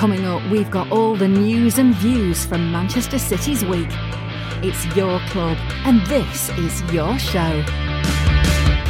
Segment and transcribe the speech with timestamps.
[0.00, 3.90] Coming up, we've got all the news and views from Manchester City's week.
[4.62, 7.89] It's your club, and this is your show.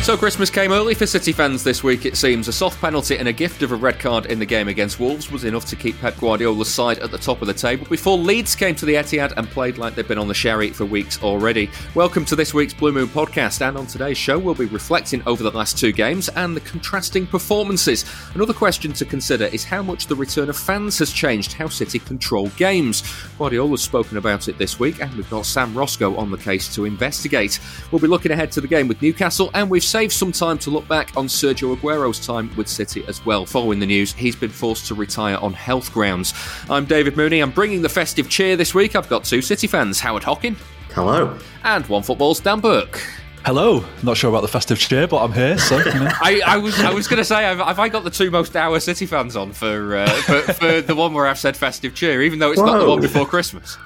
[0.02, 2.48] So Christmas came early for City fans this week, it seems.
[2.48, 5.30] A soft penalty and a gift of a red card in the game against Wolves
[5.30, 8.56] was enough to keep Pep Guardiola's side at the top of the table before Leeds
[8.56, 11.70] came to the Etihad and played like they've been on the sherry for weeks already.
[11.94, 15.42] Welcome to this week's Blue Moon podcast, and on today's show we'll be reflecting over
[15.42, 18.06] the last two games and the contrasting performances.
[18.34, 21.98] Another question to consider is how much the return of fans has changed how City
[21.98, 23.02] control games.
[23.38, 26.86] Guardiola's spoken about it this week, and we've got Sam Roscoe on the case to
[26.86, 27.60] investigate.
[27.92, 30.70] We'll be looking ahead to the game with Newcastle, and we've saved some time to
[30.70, 33.44] look back on Sergio Aguero's time with City as well.
[33.44, 36.32] Following the news, he's been forced to retire on health grounds.
[36.70, 37.40] I'm David Mooney.
[37.40, 38.94] I'm bringing the festive cheer this week.
[38.94, 40.54] I've got two City fans, Howard Hockin.
[40.94, 41.36] Hello.
[41.64, 43.02] And OneFootball's Dan Burke.
[43.44, 43.84] Hello.
[44.04, 45.58] Not sure about the festive cheer, but I'm here.
[45.58, 46.12] So, you know.
[46.20, 48.52] I, I, was I was going to say, have, have, I got the two most
[48.52, 52.22] dour City fans on for, uh, for, for the one where I've said festive cheer,
[52.22, 52.66] even though it's Whoa.
[52.66, 53.76] not the one before Christmas?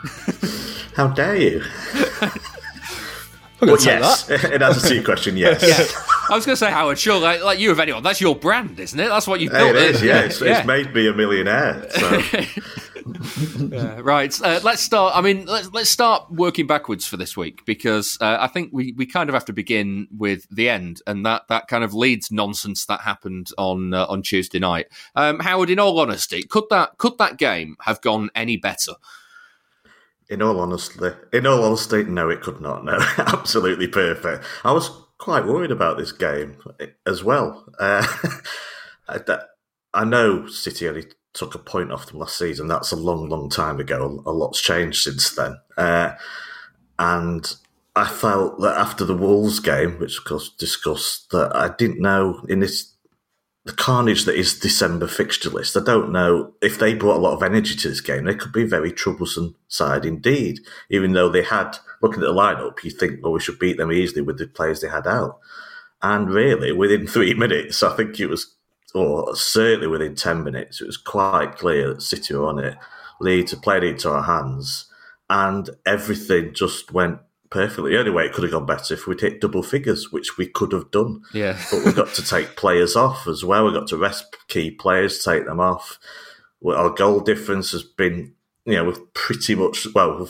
[0.96, 1.62] How dare you?
[3.66, 5.36] well, yes, it answers to your question.
[5.36, 5.62] Yes.
[5.62, 6.00] Yeah.
[6.30, 8.80] I was going to say, Howard, sure, like, like, you of anyone, that's your brand,
[8.80, 9.08] isn't it?
[9.08, 9.76] That's what you've built.
[9.76, 10.20] It is, yeah.
[10.20, 10.58] It's, yeah.
[10.58, 11.88] it's made me a millionaire.
[11.90, 12.22] So.
[13.58, 14.40] yeah, right.
[14.42, 15.14] Uh, let's start.
[15.14, 18.92] I mean, let's let's start working backwards for this week because uh, I think we,
[18.92, 22.30] we kind of have to begin with the end and that, that kind of leads
[22.30, 24.86] nonsense that happened on uh, on Tuesday night.
[25.14, 28.94] Um, Howard, in all honesty, could that could that game have gone any better?
[30.30, 32.84] In all honesty, in all honesty, no, it could not.
[32.84, 34.44] No, absolutely perfect.
[34.64, 36.56] I was quite worried about this game
[37.06, 37.64] as well.
[37.78, 38.06] Uh,
[39.94, 41.04] I know City only
[41.34, 42.68] took a point off them last season.
[42.68, 44.22] That's a long, long time ago.
[44.24, 45.58] A lot's changed since then.
[45.76, 46.12] Uh,
[46.98, 47.54] and
[47.96, 52.44] I felt that after the Wolves game, which of course discussed, that I didn't know
[52.48, 52.93] in this
[53.64, 55.76] the carnage that is December fixture list.
[55.76, 58.24] I don't know if they brought a lot of energy to this game.
[58.24, 60.60] They could be a very troublesome side indeed.
[60.90, 63.90] Even though they had, looking at the lineup, you think, well, we should beat them
[63.90, 65.38] easily with the players they had out.
[66.02, 68.54] And really, within three minutes, I think it was,
[68.94, 72.76] or certainly within 10 minutes, it was quite clear that City were on it.
[73.18, 74.86] Leeds had played into our hands,
[75.30, 77.18] and everything just went
[77.50, 77.92] perfectly.
[77.92, 80.46] The only way it could have gone better if we'd hit double figures, which we
[80.46, 81.22] could have done.
[81.32, 81.58] Yeah.
[81.70, 83.64] but we've got to take players off as well.
[83.64, 85.98] We've got to rest key players, take them off.
[86.64, 88.34] Our goal difference has been,
[88.64, 90.28] you know, we've pretty much, well,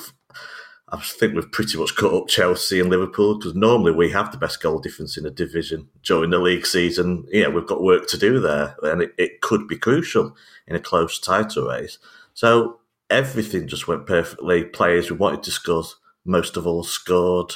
[0.88, 4.38] I think we've pretty much cut up Chelsea and Liverpool because normally we have the
[4.38, 7.26] best goal difference in a division during the league season.
[7.30, 10.36] Yeah, we've got work to do there, and it, it could be crucial
[10.66, 11.98] in a close title race.
[12.34, 12.80] So
[13.10, 14.64] everything just went perfectly.
[14.64, 15.84] Players we wanted to score
[16.24, 17.54] most of all scored.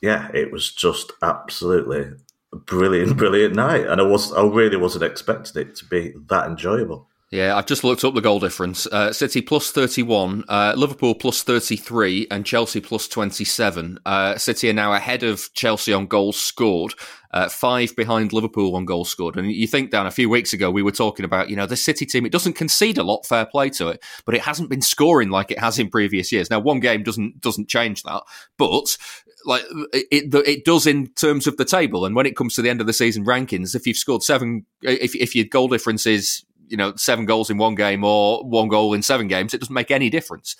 [0.00, 2.12] Yeah, it was just absolutely
[2.52, 7.08] brilliant, brilliant night, and I was I really wasn't expecting it to be that enjoyable.
[7.32, 8.86] Yeah, I've just looked up the goal difference.
[8.86, 13.98] Uh, City plus 31, uh, Liverpool plus 33, and Chelsea plus 27.
[14.04, 16.92] Uh, City are now ahead of Chelsea on goals scored,
[17.30, 19.38] uh, five behind Liverpool on goals scored.
[19.38, 21.74] And you think, Dan, a few weeks ago we were talking about, you know, the
[21.74, 24.82] City team, it doesn't concede a lot, fair play to it, but it hasn't been
[24.82, 26.50] scoring like it has in previous years.
[26.50, 28.24] Now, one game doesn't doesn't change that,
[28.58, 28.98] but
[29.46, 32.04] like it, it does in terms of the table.
[32.04, 34.66] And when it comes to the end of the season rankings, if you've scored seven,
[34.82, 38.68] if, if your goal difference is you know seven goals in one game or one
[38.68, 40.56] goal in seven games, it doesn't make any difference.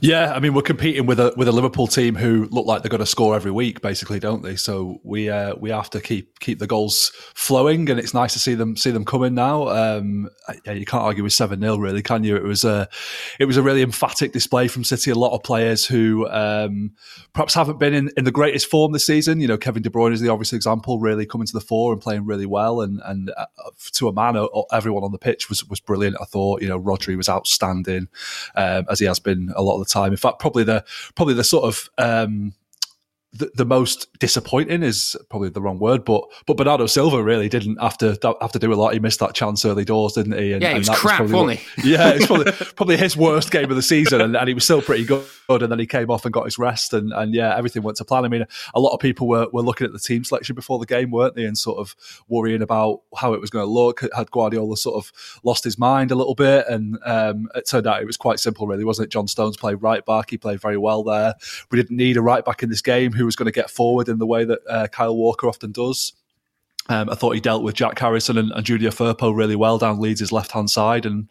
[0.00, 2.90] Yeah, I mean we're competing with a with a Liverpool team who look like they're
[2.90, 4.56] going to score every week, basically, don't they?
[4.56, 8.38] So we uh, we have to keep keep the goals flowing, and it's nice to
[8.38, 9.68] see them see them coming now.
[9.68, 10.28] Um,
[10.64, 12.36] yeah, you can't argue with seven 0 really, can you?
[12.36, 12.88] It was a
[13.38, 15.10] it was a really emphatic display from City.
[15.10, 16.92] A lot of players who um,
[17.32, 19.40] perhaps haven't been in, in the greatest form this season.
[19.40, 22.00] You know, Kevin De Bruyne is the obvious example, really coming to the fore and
[22.00, 23.46] playing really well, and and uh,
[23.92, 24.36] to a man,
[24.72, 26.16] everyone on the pitch was was brilliant.
[26.20, 28.08] I thought, you know, Rodri was outstanding
[28.54, 30.12] um, as he has been a lot of the time.
[30.12, 30.84] In fact, probably the
[31.14, 32.54] probably the sort of um,
[33.34, 37.80] the, the, most disappointing is probably the wrong word, but but Bernardo Silva really didn't
[37.80, 38.92] have to have to do a lot.
[38.92, 40.52] He missed that chance early doors, didn't he?
[40.52, 41.92] And, yeah, he was crap, was wasn't he?
[41.92, 44.82] Yeah, it's probably probably his worst game of the season, and, and, he was still
[44.82, 45.24] pretty good.
[45.48, 48.04] And then he came off and got his rest, and, and yeah, everything went to
[48.04, 48.24] plan.
[48.24, 48.44] I mean,
[48.74, 51.34] a lot of people were, were looking at the team selection before the game, weren't
[51.34, 51.94] they, and sort of
[52.28, 54.02] worrying about how it was going to look.
[54.14, 58.02] Had Guardiola sort of lost his mind a little bit, and um, it turned out
[58.02, 59.10] it was quite simple, really, wasn't it?
[59.10, 61.34] John Stones played right back; he played very well there.
[61.70, 64.08] We didn't need a right back in this game who was going to get forward
[64.08, 66.12] in the way that uh, Kyle Walker often does.
[66.88, 70.00] Um, I thought he dealt with Jack Harrison and, and Junior Firpo really well down
[70.00, 71.30] Leeds' left hand side, and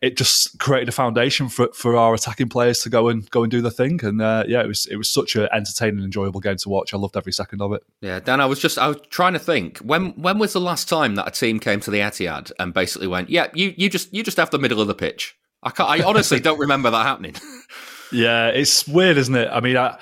[0.00, 3.50] it just created a foundation for for our attacking players to go and go and
[3.50, 4.02] do the thing.
[4.02, 6.94] And uh, yeah, it was it was such an entertaining, enjoyable game to watch.
[6.94, 7.82] I loved every second of it.
[8.00, 10.88] Yeah, Dan, I was just I was trying to think when when was the last
[10.88, 14.14] time that a team came to the Etihad and basically went, yeah, you you just
[14.14, 15.36] you just have the middle of the pitch.
[15.62, 17.34] I can't, I honestly don't remember that happening.
[18.12, 19.48] yeah, it's weird, isn't it?
[19.52, 19.98] I mean, I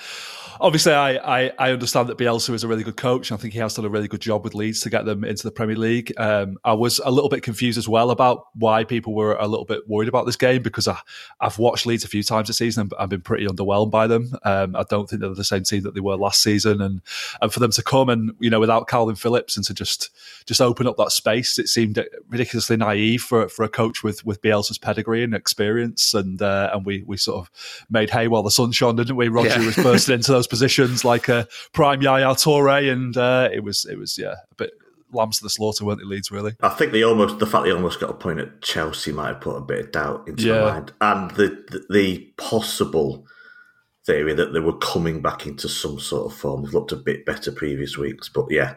[0.60, 3.32] obviously, I, I, I, understand that Bielsa is a really good coach.
[3.32, 5.42] I think he has done a really good job with Leeds to get them into
[5.42, 6.12] the Premier League.
[6.16, 9.64] Um, I was a little bit confused as well about why people were a little
[9.64, 10.98] bit worried about this game because I,
[11.40, 14.32] have watched Leeds a few times this season and I've been pretty underwhelmed by them.
[14.44, 17.00] Um, I don't think they're the same team that they were last season, and
[17.40, 20.10] and for them to come and you know without Kalvin Phillips and to just
[20.46, 24.42] just open up that space, it seemed ridiculously naive for for a coach with with
[24.42, 26.14] Bielsa's pedigree and experience.
[26.14, 29.28] And uh, and we we sort of made hay while the sun shone, didn't we?
[29.28, 29.66] Rodri yeah.
[29.66, 33.98] was bursting into those positions like a prime Yaya Toure, and uh, it was it
[33.98, 34.70] was yeah a bit
[35.12, 36.30] lambs to the slaughter, weren't they, Leeds?
[36.30, 39.28] Really, I think they almost the fact they almost got a point at Chelsea might
[39.28, 40.60] have put a bit of doubt into yeah.
[40.60, 43.26] my mind, and the, the, the possible
[44.04, 46.62] theory that they were coming back into some sort of form.
[46.62, 48.74] They've looked a bit better previous weeks, but yeah,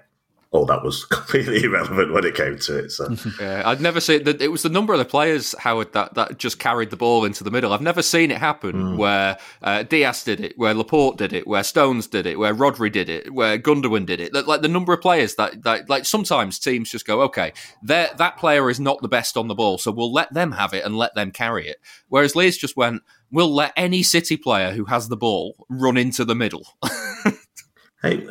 [0.51, 2.91] all that was completely irrelevant when it came to it.
[2.91, 4.41] So yeah, I'd never seen that.
[4.41, 7.43] It was the number of the players, Howard, that, that just carried the ball into
[7.43, 7.73] the middle.
[7.73, 8.97] I've never seen it happen mm.
[8.97, 12.91] where uh, Dias did it, where Laporte did it, where Stones did it, where Rodri
[12.91, 14.33] did it, where Gundogan did it.
[14.33, 17.53] Like the number of players that, that like sometimes teams just go, okay,
[17.83, 20.85] that player is not the best on the ball, so we'll let them have it
[20.85, 21.77] and let them carry it.
[22.07, 26.23] Whereas Leeds just went, we'll let any City player who has the ball run into
[26.23, 26.65] the middle.
[28.03, 28.27] Hey,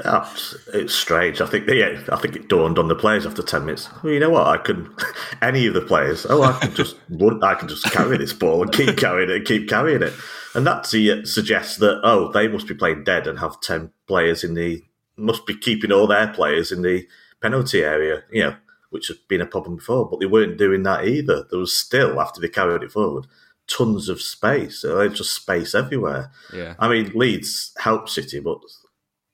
[0.75, 1.41] it's strange.
[1.41, 3.89] I think yeah, I think it dawned on the players after ten minutes.
[4.03, 4.47] Well, you know what?
[4.47, 4.95] I can
[5.43, 6.25] any of the players.
[6.29, 7.43] Oh, I can just run.
[7.43, 10.13] I can just carry this ball and keep carrying it and keep carrying it.
[10.55, 14.55] And that suggests that oh, they must be playing dead and have ten players in
[14.55, 14.85] the
[15.17, 17.05] must be keeping all their players in the
[17.43, 18.23] penalty area.
[18.31, 18.57] You know,
[18.91, 21.45] which has been a problem before, but they weren't doing that either.
[21.51, 23.27] There was still after they carried it forward
[23.69, 24.83] tons of space.
[24.83, 26.31] There's just space everywhere.
[26.53, 26.75] Yeah.
[26.79, 28.61] I mean, Leeds helped City, but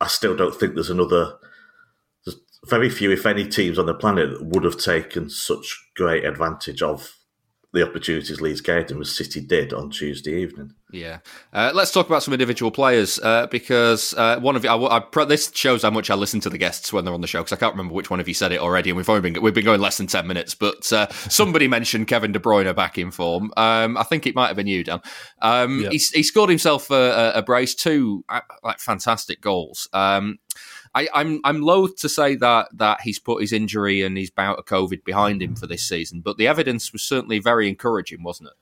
[0.03, 1.39] I still don't think there's another.
[2.25, 6.25] There's very few, if any, teams on the planet that would have taken such great
[6.25, 7.15] advantage of
[7.73, 10.75] the opportunities Leeds gave them as City did on Tuesday evening.
[10.91, 11.21] Yeah,
[11.55, 14.71] uh, let's talk about some individual players uh, because uh, one of you.
[14.71, 17.27] I, I, this shows how much I listen to the guests when they're on the
[17.27, 19.31] show because I can't remember which one of you said it already, and we've only
[19.31, 20.55] been we've been going less than ten minutes.
[20.55, 23.53] But uh, somebody mentioned Kevin De Bruyne back in form.
[23.57, 25.01] Um, I think it might have been you, Dan.
[25.41, 29.89] Um, he, he, scored himself a, a brace, two uh, like fantastic goals.
[29.95, 30.39] Um,
[30.95, 34.31] I, am I'm, I'm loath to say that that he's put his injury and his
[34.31, 38.23] bout of COVID behind him for this season, but the evidence was certainly very encouraging,
[38.23, 38.55] wasn't it?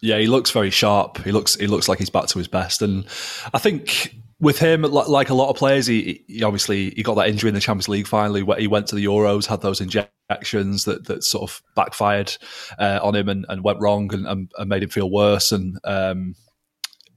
[0.00, 1.18] Yeah, he looks very sharp.
[1.24, 3.04] He looks he looks like he's back to his best, and
[3.52, 7.28] I think with him, like a lot of players, he, he, obviously he got that
[7.28, 8.06] injury in the Champions League.
[8.06, 12.36] Finally, where he went to the Euros, had those injections that, that sort of backfired
[12.78, 15.50] uh, on him and, and went wrong and, and, and, made him feel worse.
[15.50, 16.36] And um,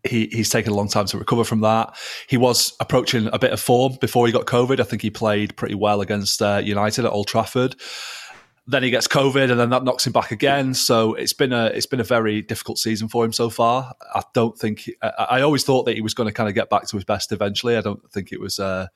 [0.03, 1.95] he, he's taken a long time to recover from that.
[2.27, 4.79] He was approaching a bit of form before he got COVID.
[4.79, 7.75] I think he played pretty well against uh, United at Old Trafford.
[8.67, 10.73] Then he gets COVID, and then that knocks him back again.
[10.75, 13.93] So it's been a it's been a very difficult season for him so far.
[14.13, 16.69] I don't think I, I always thought that he was going to kind of get
[16.69, 17.75] back to his best eventually.
[17.75, 18.87] I don't think it was uh,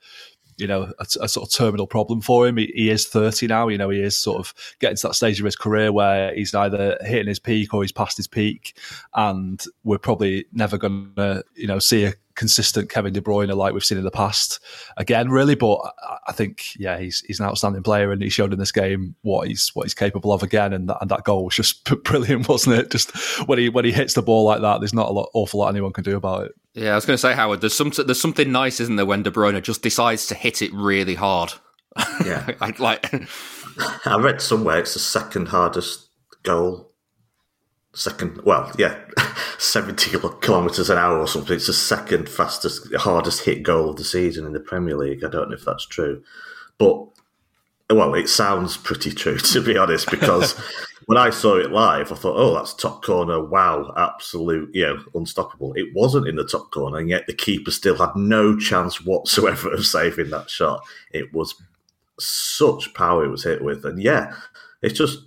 [0.56, 2.56] you know, a, a, sort of terminal problem for him.
[2.56, 5.38] He, he, is 30 now, you know, he is sort of getting to that stage
[5.38, 8.78] of his career where he's either hitting his peak or he's past his peak.
[9.14, 13.72] And we're probably never going to, you know, see a consistent Kevin De Bruyne like
[13.72, 14.60] we've seen in the past
[14.96, 15.54] again, really.
[15.54, 15.80] But
[16.26, 19.48] I think, yeah, he's he's an outstanding player, and he showed in this game what
[19.48, 20.72] he's what he's capable of again.
[20.72, 22.90] And that, and that goal was just brilliant, wasn't it?
[22.90, 23.10] Just
[23.48, 25.68] when he when he hits the ball like that, there's not a lot awful lot
[25.68, 26.52] anyone can do about it.
[26.74, 29.22] Yeah, I was going to say, Howard, there's some there's something nice, isn't there, when
[29.22, 31.54] De Bruyne just decides to hit it really hard.
[32.24, 33.12] Yeah, I, like
[34.04, 36.08] I read somewhere it's the second hardest
[36.42, 36.92] goal.
[37.96, 38.94] Second, well, yeah,
[39.58, 40.10] seventy
[40.42, 41.56] kilometers an hour or something.
[41.56, 45.24] It's the second fastest, hardest hit goal of the season in the Premier League.
[45.24, 46.22] I don't know if that's true,
[46.76, 47.06] but
[47.88, 50.52] well, it sounds pretty true to be honest, because
[51.06, 53.42] when I saw it live, I thought, oh, that's top corner.
[53.42, 55.72] Wow, absolute, you know, unstoppable.
[55.72, 59.72] It wasn't in the top corner, and yet the keeper still had no chance whatsoever
[59.72, 60.84] of saving that shot.
[61.12, 61.54] It was
[62.20, 64.34] such power it was hit with, and yeah,
[64.82, 65.20] it's just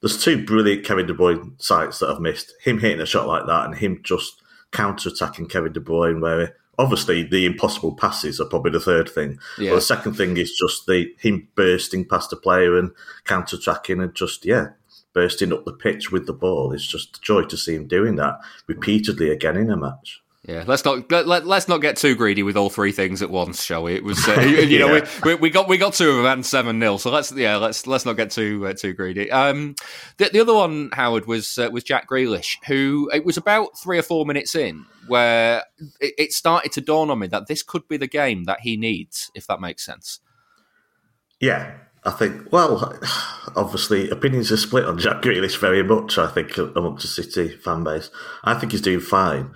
[0.00, 2.54] there's two brilliant Kevin De Bruyne sights that I've missed.
[2.62, 4.42] Him hitting a shot like that, and him just
[4.72, 9.38] counter attacking Kevin De Bruyne, where obviously the impossible passes are probably the third thing.
[9.58, 9.70] Yeah.
[9.70, 12.92] But the second thing is just the him bursting past a player and
[13.24, 14.68] counter attacking and just yeah,
[15.12, 16.72] bursting up the pitch with the ball.
[16.72, 20.19] It's just a joy to see him doing that repeatedly again in a match.
[20.42, 23.28] Yeah, let's not let, let, us not get too greedy with all three things at
[23.28, 23.94] once, shall we?
[23.94, 24.78] It was uh, you, yeah.
[24.86, 27.56] know we, we, got we got two of them and seven 0 so let's yeah
[27.56, 29.30] let's let's not get too uh, too greedy.
[29.30, 29.74] Um,
[30.16, 33.98] the, the other one, Howard, was uh, was Jack Grealish, who it was about three
[33.98, 35.64] or four minutes in where
[36.00, 38.78] it, it started to dawn on me that this could be the game that he
[38.78, 40.20] needs, if that makes sense.
[41.38, 42.98] Yeah, I think, well,
[43.56, 47.84] obviously, opinions are split on Jack Grealish very much, I think, amongst the City fan
[47.84, 48.10] base.
[48.42, 49.54] I think he's doing fine.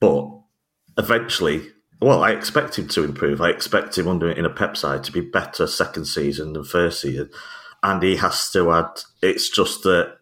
[0.00, 0.30] But
[0.98, 1.68] eventually,
[2.00, 3.40] well, I expect him to improve.
[3.40, 7.02] I expect him under in a Pep side to be better second season than first
[7.02, 7.30] season.
[7.82, 10.16] And he has to add, it's just the,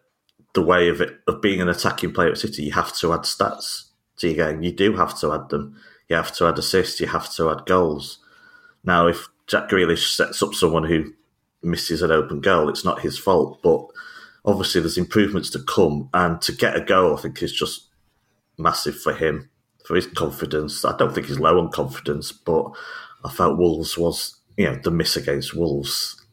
[0.53, 3.21] the way of it, of being an attacking player at City, you have to add
[3.21, 4.61] stats to your game.
[4.61, 5.77] You do have to add them.
[6.09, 8.19] You have to add assists, you have to add goals.
[8.83, 11.13] Now, if Jack Grealish sets up someone who
[11.61, 13.61] misses an open goal, it's not his fault.
[13.61, 13.85] But
[14.43, 17.87] obviously, there's improvements to come, and to get a goal, I think is just
[18.57, 19.49] massive for him,
[19.89, 20.85] for his confidence.
[20.85, 22.69] I don't think he's low on confidence, but
[23.25, 26.23] I felt Wolves was, you know, the miss against Wolves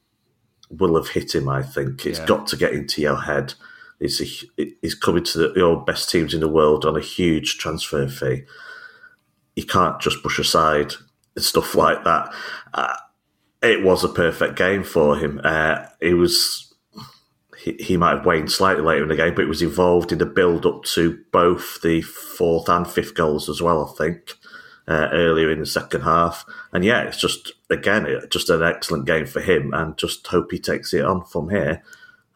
[0.69, 1.49] will have hit him.
[1.49, 2.27] I think it's yeah.
[2.27, 3.55] got to get into your head.
[3.99, 4.27] It's a,
[4.83, 8.07] he's coming to the you know, best teams in the world on a huge transfer
[8.07, 8.43] fee.
[9.55, 10.93] You can't just brush aside
[11.39, 12.35] stuff like that.
[12.75, 12.95] Uh,
[13.63, 15.41] it was a perfect game for him.
[15.43, 16.66] Uh, it was
[17.67, 20.19] he, he, might have waned slightly later in the game, but it was involved in
[20.19, 23.85] the build up to both the fourth and fifth goals as well.
[23.85, 24.35] I think
[24.87, 29.27] uh, earlier in the second half, and yeah, it's just again just an excellent game
[29.27, 31.83] for him, and just hope he takes it on from here,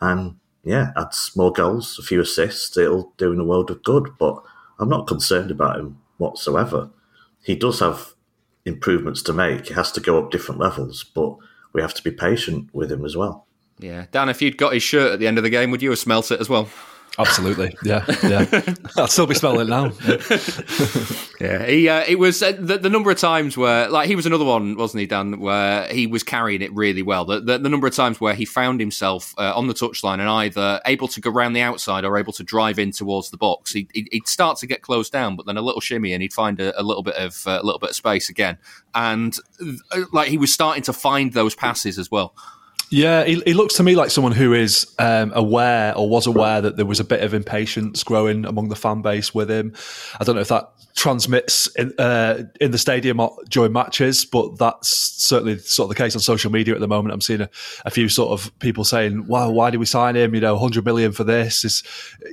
[0.00, 0.34] and
[0.64, 2.76] yeah, adds more goals, a few assists.
[2.76, 4.42] It'll do in a world of good, but
[4.80, 6.90] I'm not concerned about him whatsoever.
[7.44, 8.14] He does have
[8.64, 9.68] improvements to make.
[9.68, 11.36] He has to go up different levels, but
[11.72, 13.46] we have to be patient with him as well.
[13.80, 15.90] Yeah, Dan, if you'd got his shirt at the end of the game, would you
[15.90, 16.68] have smelt it as well?
[17.18, 18.74] Absolutely, yeah, yeah.
[18.96, 19.86] I'll still be smelling it now.
[21.40, 24.26] yeah, he uh, it was uh, the, the, number of times where like he was
[24.26, 25.40] another one, wasn't he, Dan?
[25.40, 27.24] Where he was carrying it really well.
[27.24, 30.28] The, the, the number of times where he found himself uh, on the touchline and
[30.28, 33.72] either able to go around the outside or able to drive in towards the box.
[33.72, 36.60] He, would start to get closed down, but then a little shimmy and he'd find
[36.60, 38.56] a, a little bit of uh, a little bit of space again,
[38.94, 42.34] and uh, like he was starting to find those passes as well.
[42.90, 46.60] Yeah, he, he, looks to me like someone who is um, aware or was aware
[46.60, 49.74] that there was a bit of impatience growing among the fan base with him.
[50.18, 54.88] I don't know if that transmits in, uh, in the stadium during matches, but that's
[54.88, 57.14] certainly sort of the case on social media at the moment.
[57.14, 57.50] I'm seeing a,
[57.84, 60.34] a few sort of people saying, "Wow, why did we sign him?
[60.34, 61.84] You know, 100 million for this is,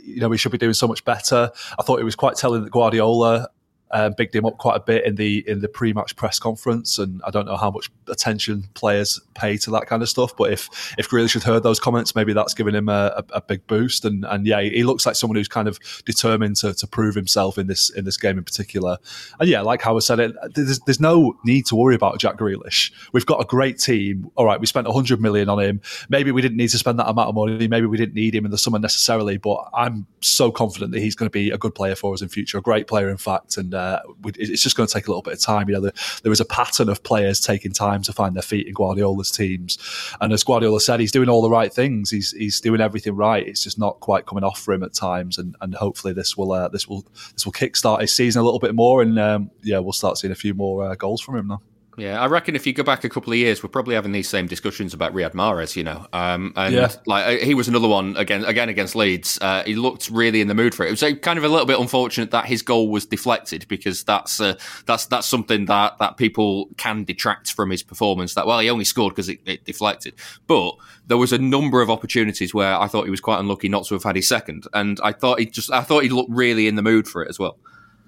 [0.03, 2.63] you know, we should be doing so much better." I thought it was quite telling
[2.63, 3.49] that Guardiola
[3.91, 7.21] um, bigged him up quite a bit in the in the pre-match press conference, and
[7.25, 10.35] I don't know how much attention players pay to that kind of stuff.
[10.35, 13.41] But if if Grealish had heard those comments, maybe that's given him a, a, a
[13.41, 14.05] big boost.
[14.05, 17.57] And and yeah, he looks like someone who's kind of determined to, to prove himself
[17.57, 18.97] in this in this game in particular.
[19.39, 22.91] And yeah, like Howard said, it there's, there's no need to worry about Jack Grealish.
[23.13, 24.29] We've got a great team.
[24.35, 25.81] All right, we spent 100 million on him.
[26.09, 27.67] Maybe we didn't need to spend that amount of money.
[27.67, 29.37] Maybe we didn't need him in the summer necessarily.
[29.37, 32.29] But I'm so confident that he's going to be a good player for us in
[32.29, 34.01] future, a great player in fact, and uh,
[34.35, 35.69] it's just going to take a little bit of time.
[35.69, 35.91] You know,
[36.23, 39.77] there is a pattern of players taking time to find their feet in Guardiola's teams,
[40.19, 42.09] and as Guardiola said, he's doing all the right things.
[42.09, 43.47] He's he's doing everything right.
[43.47, 46.51] It's just not quite coming off for him at times, and and hopefully this will
[46.51, 49.79] uh, this will this will kickstart his season a little bit more, and um, yeah,
[49.79, 51.61] we'll start seeing a few more uh, goals from him now.
[51.97, 54.29] Yeah, I reckon if you go back a couple of years, we're probably having these
[54.29, 56.05] same discussions about Riyad Mahrez, you know.
[56.13, 56.91] Um, and yeah.
[57.07, 59.39] like uh, he was another one again, again against Leeds.
[59.41, 60.89] Uh, he looked really in the mood for it.
[60.89, 64.03] It was uh, kind of a little bit unfortunate that his goal was deflected because
[64.03, 68.35] that's uh, that's that's something that that people can detract from his performance.
[68.35, 70.13] That well, he only scored because it, it deflected,
[70.45, 70.75] but
[71.07, 73.95] there was a number of opportunities where I thought he was quite unlucky not to
[73.95, 76.75] have had his second, and I thought he just I thought he looked really in
[76.75, 77.57] the mood for it as well.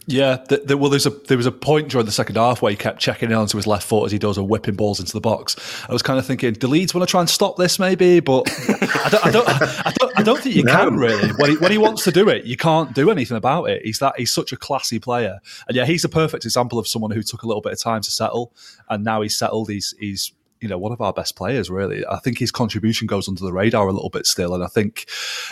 [0.07, 2.71] Yeah, the, the, well, there's a there was a point during the second half where
[2.71, 5.13] he kept checking in onto his left foot as he does a whipping balls into
[5.13, 5.55] the box.
[5.87, 8.19] I was kind of thinking, do Leeds want to try and stop this, maybe?
[8.19, 10.75] But I don't, I don't, I don't, I don't think you no.
[10.75, 11.29] can really.
[11.33, 13.83] When he, when he wants to do it, you can't do anything about it.
[13.83, 17.11] He's that he's such a classy player, and yeah, he's a perfect example of someone
[17.11, 18.53] who took a little bit of time to settle,
[18.89, 19.69] and now he's settled.
[19.69, 21.69] He's he's you know one of our best players.
[21.69, 24.53] Really, I think his contribution goes under the radar a little bit still.
[24.53, 25.05] And I think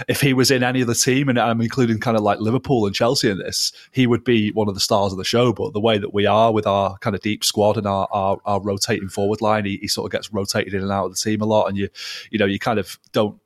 [0.07, 2.95] if he was in any other team, and I'm including kind of like Liverpool and
[2.95, 5.53] Chelsea in this, he would be one of the stars of the show.
[5.53, 8.37] But the way that we are with our kind of deep squad and our our,
[8.45, 11.17] our rotating forward line, he, he sort of gets rotated in and out of the
[11.17, 11.89] team a lot, and you
[12.31, 13.39] you know you kind of don't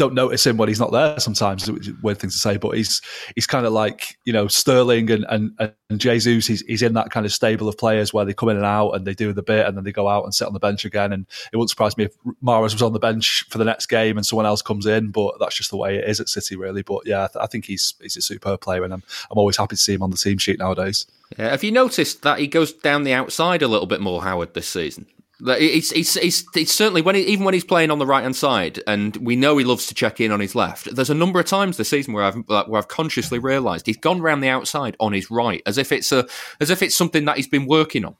[0.00, 3.02] don't notice him when he's not there sometimes is weird thing to say but he's
[3.34, 7.10] he's kind of like you know Sterling and and, and Jesus he's, he's in that
[7.10, 9.42] kind of stable of players where they come in and out and they do the
[9.42, 11.12] bit and then they go out and sit on the bench again.
[11.12, 14.16] And it wouldn't surprise me if Mahrez was on the bench for the next game
[14.16, 16.80] and someone else comes in but that's just the way it is at City really.
[16.80, 19.58] But yeah I, th- I think he's he's a superb player and I'm, I'm always
[19.58, 21.04] happy to see him on the team sheet nowadays.
[21.38, 24.54] Yeah, have you noticed that he goes down the outside a little bit more Howard
[24.54, 25.06] this season
[25.46, 28.36] it's, it's, it's, it's certainly when he, even when he's playing on the right hand
[28.36, 30.94] side, and we know he loves to check in on his left.
[30.94, 34.20] There's a number of times this season where I've where I've consciously realised he's gone
[34.20, 36.26] round the outside on his right, as if it's a
[36.60, 38.16] as if it's something that he's been working on.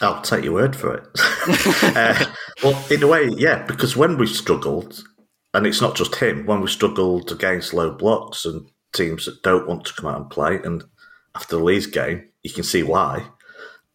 [0.00, 1.06] I'll take your word for it.
[1.96, 2.24] uh,
[2.62, 5.04] well, in a way, yeah, because when we struggled,
[5.52, 9.68] and it's not just him, when we struggled against low blocks and teams that don't
[9.68, 10.84] want to come out and play, and
[11.34, 13.26] after the Leeds game, you can see why.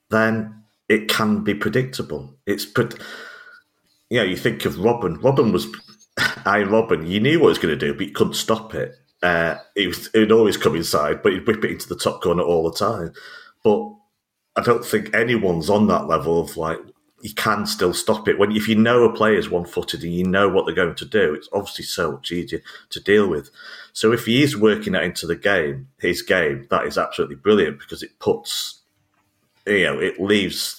[0.10, 0.59] Then
[0.90, 2.36] it can be predictable.
[2.46, 2.66] It's
[4.10, 5.18] you know, you think of Robben.
[5.18, 5.68] Robben was,
[6.18, 7.08] I Robben.
[7.08, 8.96] You knew what he was going to do, but you couldn't stop it.
[9.22, 12.70] Uh, it would always come inside, but he'd whip it into the top corner all
[12.70, 13.14] the time.
[13.64, 13.94] But
[14.56, 16.80] I don't think anyone's on that level of like
[17.22, 20.14] you can still stop it when if you know a player is one footed and
[20.14, 21.34] you know what they're going to do.
[21.34, 23.52] It's obviously so much easier to deal with.
[23.92, 27.80] So if he is working that into the game, his game, that is absolutely brilliant
[27.80, 28.82] because it puts,
[29.68, 30.79] you know, it leaves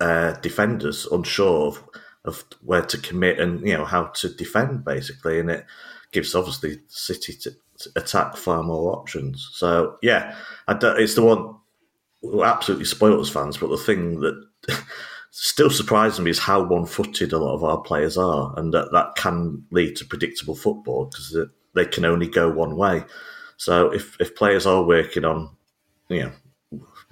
[0.00, 1.84] uh, defenders unsure of,
[2.24, 5.64] of where to commit and you know how to defend basically, and it
[6.12, 9.50] gives obviously City to, to attack far more options.
[9.52, 10.36] So yeah,
[10.68, 11.56] it's the one
[12.44, 13.58] absolutely spoiled us fans.
[13.58, 14.46] But the thing that
[15.30, 19.14] still surprises me is how one-footed a lot of our players are, and that that
[19.16, 21.36] can lead to predictable football because
[21.74, 23.04] they can only go one way.
[23.56, 25.50] So if if players are working on,
[26.08, 26.32] you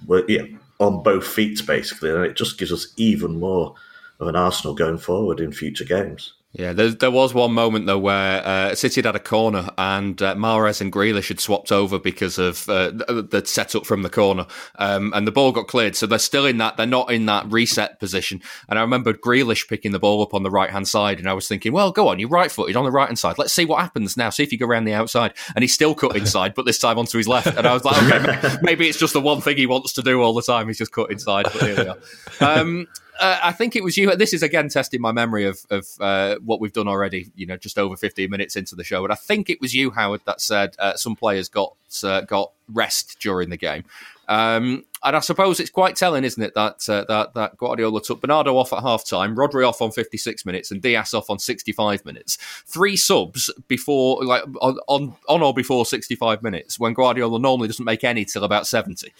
[0.09, 0.45] know, yeah,
[0.83, 3.73] on both feet, basically, and it just gives us even more
[4.19, 6.33] of an Arsenal going forward in future games.
[6.53, 10.21] Yeah, there, there was one moment though where uh, City had had a corner and
[10.21, 14.45] uh, Mahrez and Grealish had swapped over because of uh, the setup from the corner,
[14.77, 15.95] um, and the ball got cleared.
[15.95, 18.39] So they're still in that; they're not in that reset position.
[18.69, 21.33] And I remember Grealish picking the ball up on the right hand side, and I
[21.33, 23.39] was thinking, "Well, go on, you're right footed on the right hand side.
[23.39, 24.29] Let's see what happens now.
[24.29, 26.99] See if you go around the outside." And he still cut inside, but this time
[26.99, 27.47] onto his left.
[27.47, 30.21] And I was like, "Okay, maybe it's just the one thing he wants to do
[30.21, 30.67] all the time.
[30.67, 32.59] He's just cut inside." But here we are.
[32.59, 32.87] Um,
[33.19, 34.15] uh, I think it was you.
[34.15, 37.31] This is again testing my memory of, of uh, what we've done already.
[37.35, 39.91] You know, just over fifteen minutes into the show, but I think it was you,
[39.91, 43.83] Howard, that said uh, some players got uh, got rest during the game.
[44.27, 48.21] Um, and I suppose it's quite telling, isn't it, that uh, that that Guardiola took
[48.21, 52.05] Bernardo off at half time, Rodri off on 56 minutes, and Dias off on 65
[52.05, 52.37] minutes.
[52.65, 57.85] Three subs before, like on on, on or before 65 minutes, when Guardiola normally doesn't
[57.85, 59.13] make any till about 70.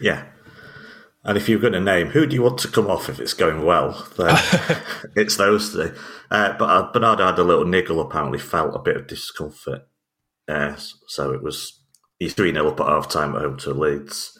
[0.00, 0.24] Yeah,
[1.26, 3.34] and if you're going to name who do you want to come off if it's
[3.34, 4.38] going well, then
[5.16, 5.90] it's those three.
[6.30, 9.82] Uh, but uh, Bernardo had a little niggle, apparently felt a bit of discomfort.
[10.48, 10.76] Uh,
[11.08, 11.82] so it was,
[12.18, 14.38] he's 3 0 up at half time at home to Leeds.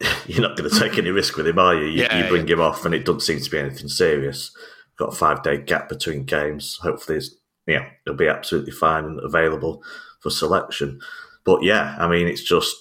[0.26, 1.86] you're not going to take any risk with him, are you?
[1.86, 2.54] You, yeah, you bring yeah.
[2.54, 4.54] him off, and it doesn't seem to be anything serious.
[4.98, 6.78] Got a five day gap between games.
[6.82, 7.20] Hopefully,
[7.66, 9.82] yeah, he'll be absolutely fine and available
[10.20, 11.00] for selection.
[11.44, 12.76] But yeah, I mean, it's just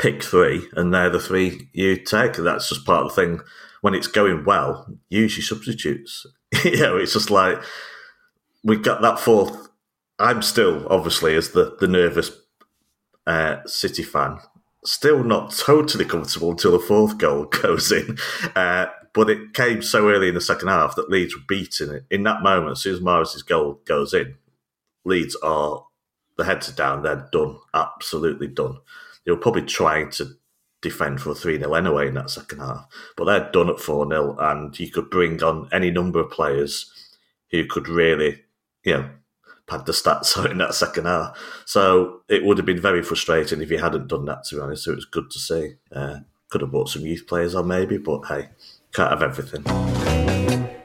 [0.00, 2.34] pick three, and they're the three you take.
[2.34, 3.40] That's just part of the thing.
[3.82, 6.26] When it's going well, use your substitutes.
[6.64, 7.62] you know, it's just like
[8.64, 9.68] we've got that fourth.
[10.18, 12.30] I'm still obviously as the the nervous
[13.26, 14.38] uh, City fan,
[14.84, 18.16] still not totally comfortable until the fourth goal goes in.
[18.56, 22.04] Uh, but it came so early in the second half that Leeds were beating it.
[22.10, 24.36] In that moment, as soon as Mahrez's goal goes in,
[25.04, 25.84] Leeds are
[26.36, 27.02] the heads are down.
[27.02, 28.78] They're done, absolutely done
[29.24, 30.36] they were probably trying to
[30.82, 32.86] defend for a 3 0 anyway in that second half.
[33.16, 36.90] But they're done at 4 0, and you could bring on any number of players
[37.50, 38.42] who could really,
[38.84, 39.10] you know,
[39.66, 41.38] pad the stats out in that second half.
[41.64, 44.84] So it would have been very frustrating if you hadn't done that, to be honest.
[44.84, 45.74] So it was good to see.
[45.92, 48.48] Uh, could have brought some youth players on maybe, but hey,
[48.92, 50.79] can't have everything.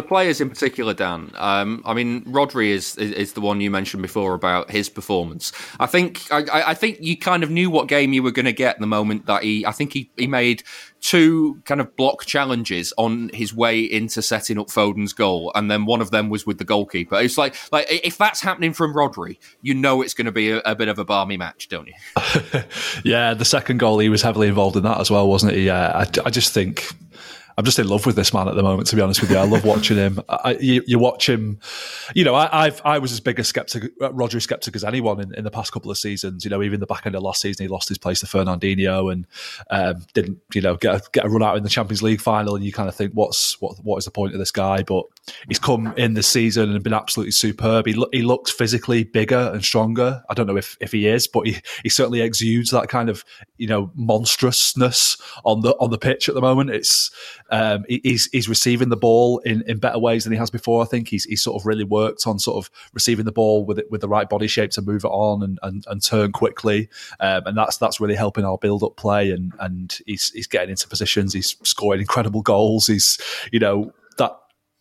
[0.00, 1.30] The players in particular, Dan.
[1.36, 5.52] Um, I mean, Rodri is, is, is the one you mentioned before about his performance.
[5.78, 8.52] I think I, I think you kind of knew what game you were going to
[8.52, 9.66] get the moment that he.
[9.66, 10.62] I think he, he made
[11.00, 15.84] two kind of block challenges on his way into setting up Foden's goal, and then
[15.84, 17.16] one of them was with the goalkeeper.
[17.16, 20.58] It's like like if that's happening from Rodri, you know it's going to be a,
[20.64, 22.62] a bit of a balmy match, don't you?
[23.04, 25.66] yeah, the second goal he was heavily involved in that as well, wasn't he?
[25.66, 26.90] Yeah, I, I just think
[27.60, 28.88] I'm just in love with this man at the moment.
[28.88, 30.18] To be honest with you, I love watching him.
[30.30, 31.58] I, you, you, watch him.
[32.14, 35.34] You know, I, have I was as big a skeptic, Rodri skeptic as anyone in,
[35.34, 36.42] in, the past couple of seasons.
[36.42, 39.12] You know, even the back end of last season, he lost his place to Fernandinho
[39.12, 39.26] and
[39.68, 42.56] um, didn't, you know, get a, get a run out in the Champions League final.
[42.56, 44.82] And you kind of think, what's what what is the point of this guy?
[44.82, 45.04] But
[45.48, 47.86] he's come in the season and been absolutely superb.
[47.86, 50.22] He, he looks physically bigger and stronger.
[50.28, 53.24] I don't know if, if he is, but he, he certainly exudes that kind of
[53.56, 56.70] you know monstrousness on the on the pitch at the moment.
[56.70, 57.10] It's
[57.50, 60.82] um, he's he's receiving the ball in, in better ways than he has before.
[60.82, 63.78] I think he's he's sort of really worked on sort of receiving the ball with
[63.78, 66.88] it with the right body shape to move it on and and, and turn quickly,
[67.20, 69.30] um, and that's that's really helping our build up play.
[69.30, 71.32] And and he's he's getting into positions.
[71.32, 72.86] He's scoring incredible goals.
[72.86, 73.18] He's
[73.52, 73.92] you know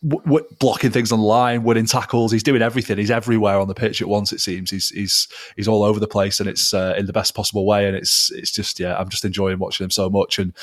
[0.03, 2.31] w- w- blocking things on the line, winning tackles.
[2.31, 2.97] He's doing everything.
[2.97, 4.31] He's everywhere on the pitch at once.
[4.31, 7.35] It seems he's he's he's all over the place, and it's uh, in the best
[7.35, 7.88] possible way.
[7.88, 10.39] And it's it's just yeah, I'm just enjoying watching him so much.
[10.39, 10.53] And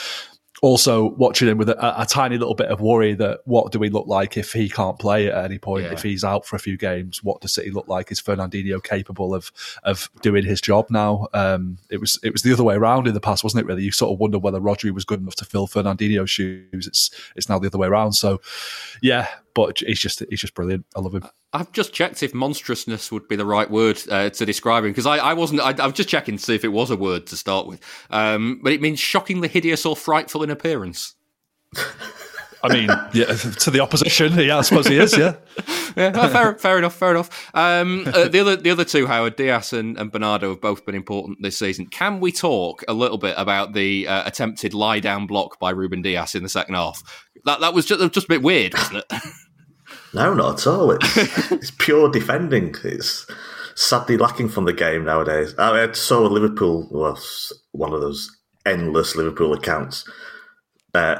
[0.62, 3.90] also watching him with a, a, tiny little bit of worry that what do we
[3.90, 5.84] look like if he can't play at any point?
[5.84, 5.92] Yeah.
[5.92, 8.10] If he's out for a few games, what does City look like?
[8.10, 9.52] Is Fernandinho capable of
[9.84, 11.28] of doing his job now?
[11.34, 13.66] Um, it was it was the other way around in the past, wasn't it?
[13.66, 16.86] Really, you sort of wonder whether Rodri was good enough to fill Fernandinho's shoes.
[16.86, 18.12] It's it's now the other way around.
[18.12, 18.40] So,
[19.02, 20.84] yeah, but he's just he's just brilliant.
[20.94, 21.24] I love him.
[21.54, 25.06] I've just checked if monstrousness would be the right word uh, to describe him because
[25.06, 25.62] I, I, wasn't.
[25.62, 27.80] I, I, was just checking to see if it was a word to start with.
[28.10, 31.14] Um, but it means shockingly hideous or frightful in appearance.
[32.62, 33.26] I mean, yeah,
[33.60, 35.16] to the opposition, yeah, I suppose he is.
[35.16, 35.36] Yeah,
[35.96, 37.50] yeah, no, fair, fair enough, fair enough.
[37.54, 40.94] Um, uh, the other, the other two, Howard Dias and, and, Bernardo, have both been
[40.94, 41.86] important this season.
[41.86, 46.02] Can we talk a little bit about the uh, attempted lie down block by Ruben
[46.02, 47.02] Dias in the second half?
[47.44, 49.22] That that was just, just a bit weird, wasn't it?
[50.14, 50.92] No, not at all.
[50.92, 51.16] It's,
[51.52, 52.74] it's pure defending.
[52.84, 53.26] It's
[53.74, 55.54] sadly lacking from the game nowadays.
[55.58, 57.18] I saw Liverpool, well,
[57.72, 58.30] one of those
[58.64, 60.08] endless Liverpool accounts,
[60.94, 61.16] uh,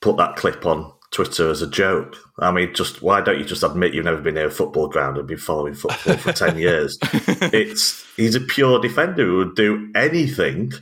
[0.00, 2.16] put that clip on Twitter as a joke.
[2.40, 5.16] I mean, just why don't you just admit you've never been near a football ground
[5.16, 6.98] and been following football for ten years?
[7.52, 10.72] It's he's a pure defender who would do anything.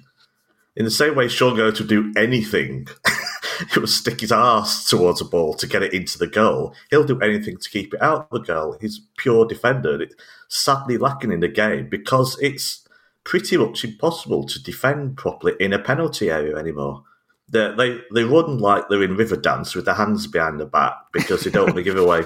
[0.75, 2.89] In the same way, Shaun Goater would do anything
[3.73, 6.75] he would stick his ass towards a ball to get it into the goal.
[6.91, 8.77] He'll do anything to keep it out of the goal.
[8.81, 10.01] He's pure defender.
[10.01, 10.15] It's
[10.49, 12.87] sadly lacking in the game because it's
[13.25, 17.05] pretty much impossible to defend properly in a penalty area anymore.
[17.49, 21.45] They they, they run like they're in Riverdance with their hands behind the back because
[21.45, 22.25] they don't want to give away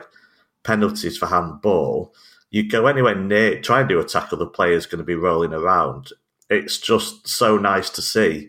[0.62, 2.14] penalties for handball.
[2.50, 5.52] You go anywhere near, try and do a tackle, the player's going to be rolling
[5.52, 6.12] around.
[6.48, 8.48] It's just so nice to see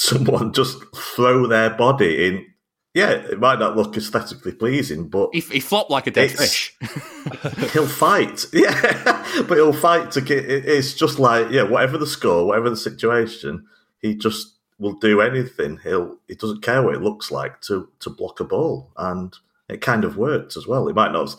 [0.00, 2.46] someone just throw their body in.
[2.94, 6.76] Yeah, it might not look aesthetically pleasing, but he, he flopped like a dead fish.
[7.72, 10.44] he'll fight, yeah, but he'll fight to get.
[10.44, 13.66] It's just like yeah, whatever the score, whatever the situation,
[14.00, 15.78] he just will do anything.
[15.84, 19.36] He'll he doesn't care what it looks like to to block a ball, and
[19.70, 20.88] it kind of worked as well.
[20.88, 21.34] It might not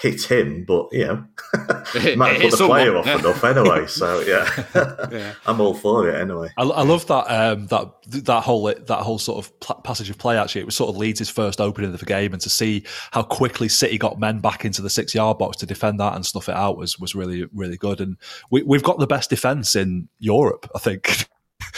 [0.00, 1.24] hit him, but you know,
[1.94, 2.80] it might put the someone.
[2.80, 3.86] player off enough anyway.
[3.86, 5.34] So yeah, yeah.
[5.46, 6.48] I'm all for it anyway.
[6.56, 10.36] I, I love that um, that that whole that whole sort of passage of play.
[10.36, 13.22] Actually, it was sort of Leeds' first opening of the game, and to see how
[13.22, 16.48] quickly City got men back into the six yard box to defend that and snuff
[16.48, 18.00] it out was was really really good.
[18.00, 18.16] And
[18.50, 21.28] we, we've got the best defense in Europe, I think.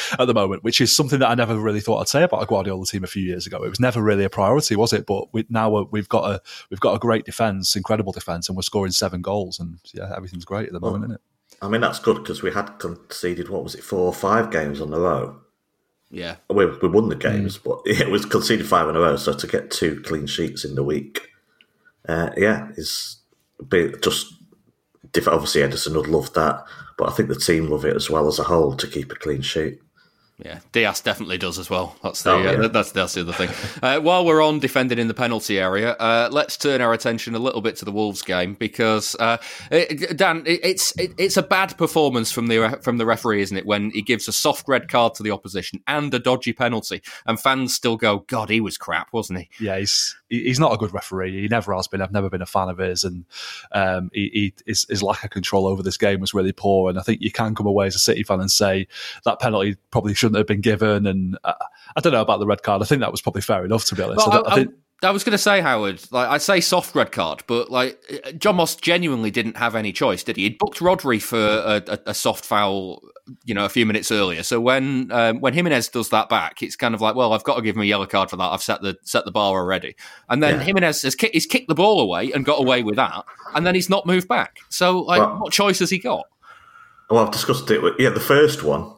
[0.18, 2.46] at the moment, which is something that I never really thought I'd say about a
[2.46, 3.62] Guardiola team a few years ago.
[3.62, 5.06] It was never really a priority, was it?
[5.06, 8.62] But we, now we've got a we've got a great defense, incredible defense, and we're
[8.62, 11.20] scoring seven goals, and yeah, everything's great at the moment, well, isn't it?
[11.62, 14.80] I mean, that's good because we had conceded what was it, four or five games
[14.80, 15.38] on the row.
[16.10, 17.64] Yeah, we, we won the games, mm.
[17.64, 19.16] but it was conceded five in a row.
[19.16, 21.28] So to get two clean sheets in the week,
[22.08, 23.18] uh, yeah, is
[24.02, 24.34] just
[25.26, 26.64] obviously Ederson would love that,
[27.02, 29.16] but I think the team love it as well as a whole to keep a
[29.16, 29.80] clean sheet.
[30.38, 31.96] Yeah, Dias definitely does as well.
[32.00, 32.50] That's the oh, yeah.
[32.50, 33.50] uh, that's that's the other thing.
[33.82, 37.38] Uh, while we're on defending in the penalty area, uh, let's turn our attention a
[37.38, 39.38] little bit to the Wolves game because uh,
[39.72, 43.56] it, Dan, it, it's it, it's a bad performance from the from the referee, isn't
[43.56, 43.66] it?
[43.66, 47.40] When he gives a soft red card to the opposition and a dodgy penalty, and
[47.40, 50.94] fans still go, "God, he was crap, wasn't he?" Yeah, he's he's not a good
[50.94, 51.42] referee.
[51.42, 52.00] He never has been.
[52.00, 53.24] I've never been a fan of his, and
[53.72, 56.88] um, he, he, his, his lack of control over this game was really poor.
[56.88, 58.88] And I think you can come away as a City fan and say
[59.24, 61.06] that penalty probably shouldn't have been given.
[61.06, 61.54] And I,
[61.96, 62.82] I don't know about the red card.
[62.82, 64.26] I think that was probably fair enough, to be honest.
[64.26, 67.10] Well, I, I, think, I was going to say Howard, like I say, soft red
[67.10, 68.00] card, but like
[68.38, 70.44] John Moss genuinely didn't have any choice, did he?
[70.44, 73.02] He'd booked Rodri for a, a, a soft foul,
[73.44, 74.42] you know, a few minutes earlier.
[74.42, 77.56] So when um, when Jimenez does that back, it's kind of like, well, I've got
[77.56, 78.44] to give him a yellow card for that.
[78.44, 79.96] I've set the set the bar already,
[80.28, 80.62] and then yeah.
[80.62, 83.74] Jimenez has kicked, he's kicked the ball away and got away with that, and then
[83.74, 84.58] he's not moved back.
[84.68, 86.26] So like, well, what choice has he got?
[87.10, 87.82] Well, I've discussed it.
[87.82, 88.94] With, yeah, the first one,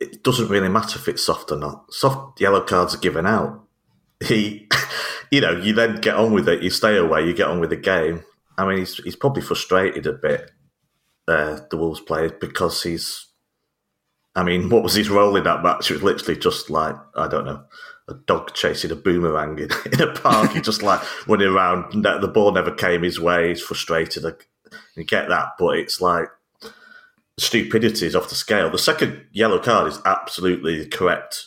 [0.00, 1.92] it doesn't really matter if it's soft or not.
[1.92, 3.65] Soft yellow cards are given out.
[4.24, 4.68] He
[5.30, 6.62] you know, you then get on with it.
[6.62, 7.26] You stay away.
[7.26, 8.24] You get on with the game.
[8.58, 10.50] I mean, he's he's probably frustrated a bit,
[11.28, 13.26] uh, the Wolves player, because he's.
[14.34, 15.90] I mean, what was his role in that match?
[15.90, 17.64] It was literally just like I don't know,
[18.08, 20.52] a dog chasing a boomerang in, in a park.
[20.52, 22.02] he just like running around.
[22.02, 23.48] The ball never came his way.
[23.48, 24.24] He's frustrated.
[24.94, 26.28] You get that, but it's like
[27.38, 28.70] stupidity is off the scale.
[28.70, 31.46] The second yellow card is absolutely correct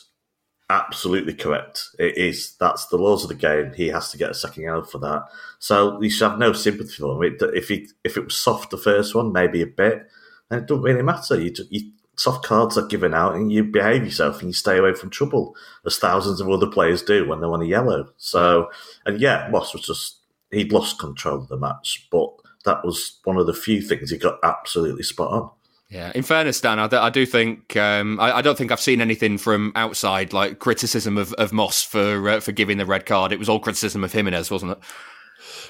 [0.70, 1.88] absolutely correct.
[1.98, 2.54] It is.
[2.58, 3.72] That's the laws of the game.
[3.74, 5.24] He has to get a second yellow for that.
[5.58, 7.36] So you should have no sympathy for him.
[7.40, 10.06] If he if it was soft the first one, maybe a bit,
[10.48, 11.38] then it doesn't really matter.
[11.38, 14.94] You, you soft cards are given out, and you behave yourself and you stay away
[14.94, 18.08] from trouble, as thousands of other players do when they want a yellow.
[18.16, 18.70] So,
[19.04, 20.18] and yeah, Moss was just
[20.50, 22.30] he'd lost control of the match, but
[22.64, 25.50] that was one of the few things he got absolutely spot on.
[25.90, 29.00] Yeah, in fairness, Dan, I, I do think um, I, I, don't think I've seen
[29.00, 33.32] anything from outside like criticism of, of Moss for uh, for giving the red card.
[33.32, 34.78] It was all criticism of Jimenez, wasn't it?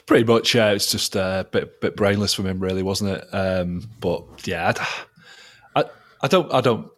[0.05, 0.73] Pretty much, yeah.
[0.73, 3.35] It's just a bit bit brainless from him, really, wasn't it?
[3.35, 4.75] Um, but yeah,
[5.75, 5.85] I,
[6.21, 6.89] I don't I don't uh,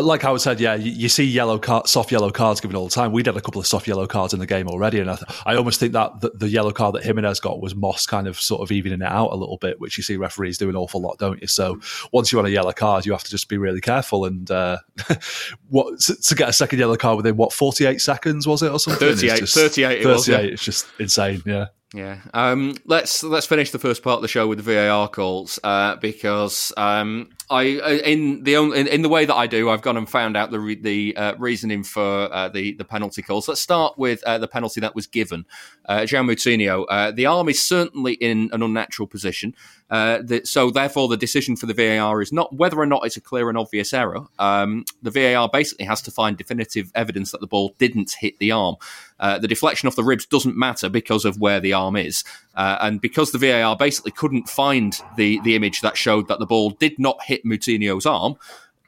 [0.00, 2.94] like Howard said, yeah, you, you, see yellow card, soft yellow cards given all the
[2.94, 3.12] time.
[3.12, 5.42] We'd had a couple of soft yellow cards in the game already, and I, th-
[5.46, 8.40] I almost think that the, the, yellow card that Jimenez got was Moss kind of
[8.40, 11.00] sort of evening it out a little bit, which you see referees do an awful
[11.00, 11.46] lot, don't you?
[11.46, 11.78] So
[12.12, 14.24] once you're on a yellow card, you have to just be really careful.
[14.24, 14.78] And uh,
[15.68, 18.80] what to, to, get a second yellow card within what 48 seconds was it or
[18.80, 19.08] something?
[19.08, 20.00] 38, just, 38, 38.
[20.00, 20.38] It was, yeah.
[20.38, 21.66] It's just insane, yeah.
[21.94, 22.18] Yeah.
[22.34, 25.94] Um, let's let's finish the first part of the show with the VAR calls uh,
[25.96, 29.96] because um, I uh, in the in, in, the way that I do, I've gone
[29.96, 33.46] and found out the re- the uh, reasoning for uh, the the penalty calls.
[33.46, 35.46] Let's start with uh, the penalty that was given.
[35.86, 39.54] Uh, João Moutinho, uh, the arm is certainly in an unnatural position.
[39.88, 43.16] Uh, the, so therefore, the decision for the VAR is not whether or not it's
[43.16, 44.26] a clear and obvious error.
[44.40, 48.50] Um, the VAR basically has to find definitive evidence that the ball didn't hit the
[48.50, 48.76] arm.
[49.20, 52.24] Uh, the deflection off the ribs doesn't matter because of where the arm is,
[52.56, 56.46] uh, and because the VAR basically couldn't find the the image that showed that the
[56.46, 58.36] ball did not hit Moutinho's arm.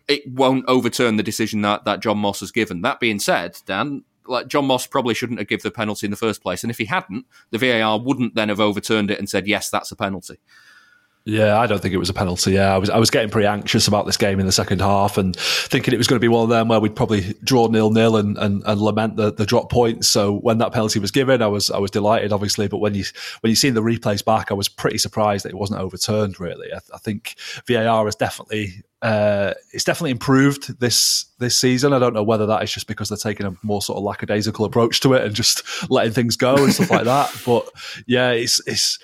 [0.09, 2.83] It won't overturn the decision that, that John Moss has given.
[2.83, 6.17] That being said, Dan, like John Moss probably shouldn't have given the penalty in the
[6.17, 6.63] first place.
[6.63, 9.91] And if he hadn't, the VAR wouldn't then have overturned it and said, yes, that's
[9.91, 10.39] a penalty.
[11.29, 12.53] Yeah, I don't think it was a penalty.
[12.53, 15.19] Yeah, I was I was getting pretty anxious about this game in the second half
[15.19, 17.91] and thinking it was going to be one of them where we'd probably draw nil
[17.91, 20.07] nil and, and, and lament the, the drop points.
[20.07, 22.69] So when that penalty was given, I was I was delighted, obviously.
[22.69, 23.03] But when you
[23.41, 26.39] when you seen the replays back, I was pretty surprised that it wasn't overturned.
[26.39, 27.35] Really, I, I think
[27.67, 31.93] VAR has definitely uh, it's definitely improved this this season.
[31.93, 34.65] I don't know whether that is just because they're taking a more sort of lackadaisical
[34.65, 37.33] approach to it and just letting things go and stuff like that.
[37.45, 37.69] But
[38.07, 38.99] yeah, it's it's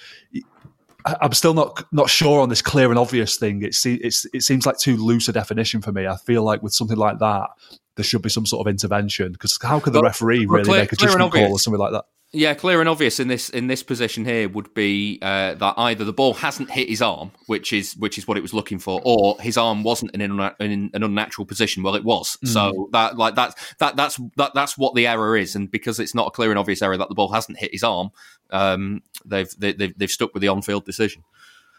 [1.04, 3.62] I'm still not not sure on this clear and obvious thing.
[3.62, 6.06] It's, it's it seems like too loose a definition for me.
[6.06, 7.48] I feel like with something like that,
[7.96, 10.92] there should be some sort of intervention because how could the referee really clear, make
[10.92, 12.04] a judgment call or something like that?
[12.34, 16.02] Yeah, clear and obvious in this in this position here would be uh, that either
[16.02, 19.02] the ball hasn't hit his arm, which is which is what it was looking for,
[19.04, 21.82] or his arm wasn't in an, in an unnatural position.
[21.82, 22.38] Well, it was.
[22.42, 22.48] Mm.
[22.48, 26.14] So that like that that that's that that's what the error is, and because it's
[26.14, 28.08] not a clear and obvious error that the ball hasn't hit his arm,
[28.52, 31.24] um, they've they, have they they've stuck with the on field decision.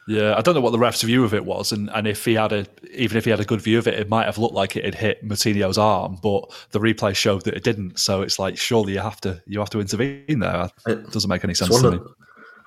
[0.05, 2.33] Yeah, I don't know what the ref's view of it was, and, and if he
[2.33, 4.53] had a even if he had a good view of it, it might have looked
[4.53, 7.99] like it had hit Moutinho's arm, but the replay showed that it didn't.
[7.99, 10.69] So it's like surely you have to you have to intervene there.
[10.87, 11.99] It doesn't make any sense to me.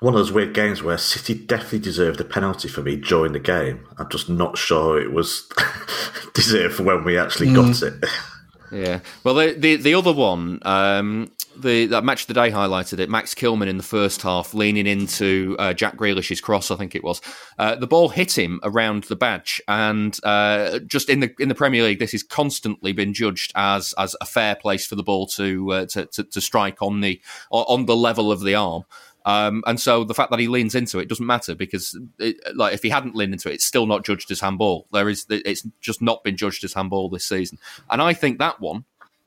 [0.00, 3.40] one of those weird games where City definitely deserved a penalty for me during the
[3.40, 3.86] game.
[3.98, 5.46] I'm just not sure it was
[6.34, 7.56] deserved when we actually mm.
[7.56, 8.04] got it.
[8.72, 9.00] Yeah.
[9.24, 13.08] Well, the the, the other one, um, the that match of the day highlighted it.
[13.08, 17.04] Max Kilman in the first half, leaning into uh, Jack Grealish's cross, I think it
[17.04, 17.20] was.
[17.58, 21.54] Uh, the ball hit him around the badge, and uh, just in the in the
[21.54, 25.26] Premier League, this has constantly been judged as as a fair place for the ball
[25.28, 28.84] to uh, to, to, to strike on the on the level of the arm.
[29.26, 32.72] Um, and so the fact that he leans into it doesn't matter because, it, like,
[32.72, 34.86] if he hadn't leaned into it, it's still not judged as handball.
[34.92, 37.58] There is, it's just not been judged as handball this season.
[37.90, 38.84] And I think that one,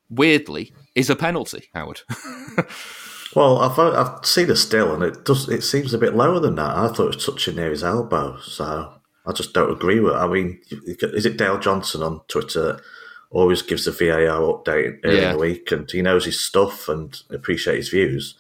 [0.10, 1.70] weirdly, is a penalty.
[1.74, 2.00] Howard.
[3.36, 5.50] well, I've I've seen a still, and it does.
[5.50, 6.78] It seems a bit lower than that.
[6.78, 8.94] I thought it was touching near his elbow, so
[9.26, 10.14] I just don't agree with.
[10.14, 10.18] It.
[10.18, 12.80] I mean, is it Dale Johnson on Twitter?
[13.32, 15.32] Always gives a VAR update early yeah.
[15.32, 18.36] in the week, and he knows his stuff and appreciates his views.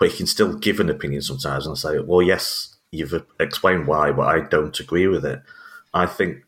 [0.00, 4.10] But he can still give an opinion sometimes and say, "Well, yes, you've explained why,
[4.10, 5.40] but I don't agree with it."
[5.94, 6.42] I think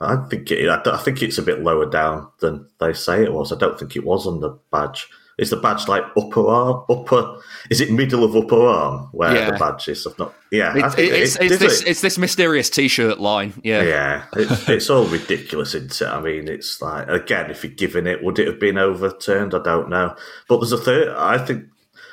[0.00, 3.50] I think it, I think it's a bit lower down than they say it was.
[3.52, 5.08] I don't think it was on the badge.
[5.38, 7.38] Is the badge like upper arm, upper?
[7.70, 9.50] Is it middle of upper arm where Yeah.
[9.52, 10.04] the badge is?
[10.04, 10.34] I've not.
[10.50, 11.88] Yeah, It- I it's, it- it's, this, it?
[11.88, 13.52] it's this mysterious T-shirt line.
[13.62, 16.08] Yeah, Yeah, it, it's all ridiculous, isn't it?
[16.08, 19.54] I mean, it's like again, if you're given it, would it have been overturned?
[19.54, 20.16] I don't know.
[20.48, 21.08] But there's a third.
[21.16, 21.66] I think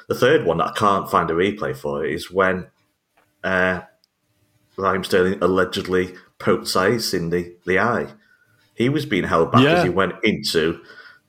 [0.08, 2.68] the third one that I can't find a replay for is when
[3.44, 3.82] uh,
[4.78, 8.08] Raheem Sterling allegedly poked Saïss in the, the eye.
[8.76, 9.74] He was being held back Yeah.
[9.78, 10.82] as he went into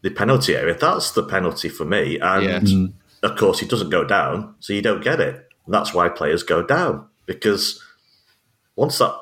[0.02, 0.74] the penalty area.
[0.74, 2.18] That's the penalty for me.
[2.18, 2.60] And Yeah.
[2.60, 2.92] Mm.
[3.22, 5.48] of course, he doesn't go down, so you don't get it.
[5.64, 7.82] And that's why players go down because
[8.76, 9.14] once that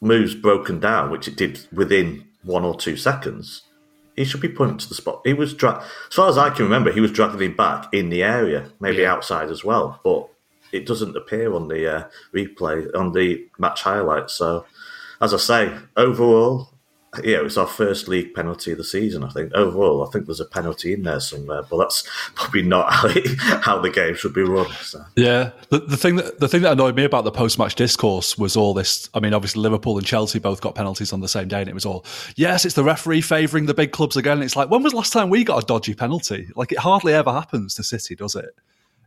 [0.00, 3.62] move's broken down, which it did within one or two seconds,
[4.16, 5.22] he should be pointing to the spot.
[5.24, 8.10] He was dra- as far as I can remember, he was dragging him back in
[8.10, 9.12] the area, maybe Yeah.
[9.12, 10.28] outside as well, but
[10.72, 14.34] it doesn't appear on the uh, replay on the match highlights.
[14.34, 14.64] So,
[15.20, 16.68] as I say, overall,
[17.22, 19.22] yeah, it was our first league penalty of the season.
[19.22, 22.62] I think oh, overall, I think there's a penalty in there somewhere, but that's probably
[22.62, 24.70] not how, it, how the game should be run.
[24.80, 25.04] So.
[25.14, 28.38] Yeah, the, the thing that the thing that annoyed me about the post match discourse
[28.38, 29.10] was all this.
[29.12, 31.74] I mean, obviously Liverpool and Chelsea both got penalties on the same day, and it
[31.74, 34.40] was all yes, it's the referee favouring the big clubs again.
[34.42, 36.48] It's like when was the last time we got a dodgy penalty?
[36.56, 38.56] Like it hardly ever happens to City, does it?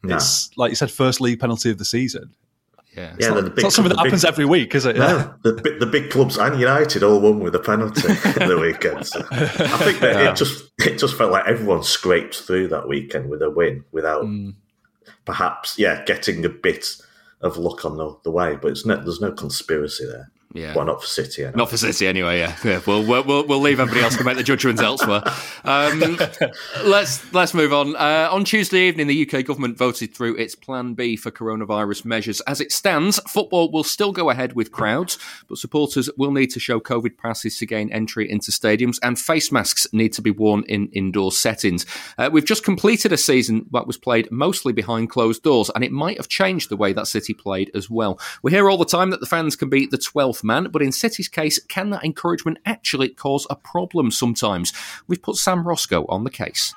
[0.03, 0.15] No.
[0.15, 2.35] It's like you said, first league penalty of the season.
[2.95, 3.03] Yeah.
[3.03, 4.95] Yeah, It's the not, big it's not something that big- happens every week, is it?
[4.97, 8.13] No, the, the big clubs and United all won with a penalty in
[8.49, 9.05] the weekend.
[9.07, 13.29] So I think that it just it just felt like everyone scraped through that weekend
[13.29, 14.55] with a win without Mm.
[15.25, 16.95] perhaps yeah getting a bit
[17.41, 18.55] of luck on the, the way.
[18.61, 20.31] But it's no, there's no conspiracy there.
[20.55, 20.73] Yeah.
[20.73, 21.43] well, not for City.
[21.43, 21.57] Anyway.
[21.57, 22.39] Not for City, anyway.
[22.39, 22.79] Yeah, yeah.
[22.87, 25.21] We'll, we'll we'll we'll leave everybody else to make the judgments elsewhere.
[25.65, 26.17] Um,
[26.85, 27.97] let's let's move on.
[27.97, 32.39] Uh, on Tuesday evening, the UK government voted through its Plan B for coronavirus measures.
[32.41, 36.59] As it stands, football will still go ahead with crowds, but supporters will need to
[36.61, 40.63] show COVID passes to gain entry into stadiums, and face masks need to be worn
[40.69, 41.85] in indoor settings.
[42.17, 45.91] Uh, we've just completed a season that was played mostly behind closed doors, and it
[45.91, 48.17] might have changed the way that City played as well.
[48.41, 50.91] We hear all the time that the fans can be the 12th man, but in
[50.91, 54.71] City's case, can that encouragement actually cause a problem sometimes?
[55.07, 56.73] We've put Sam Roscoe on the case.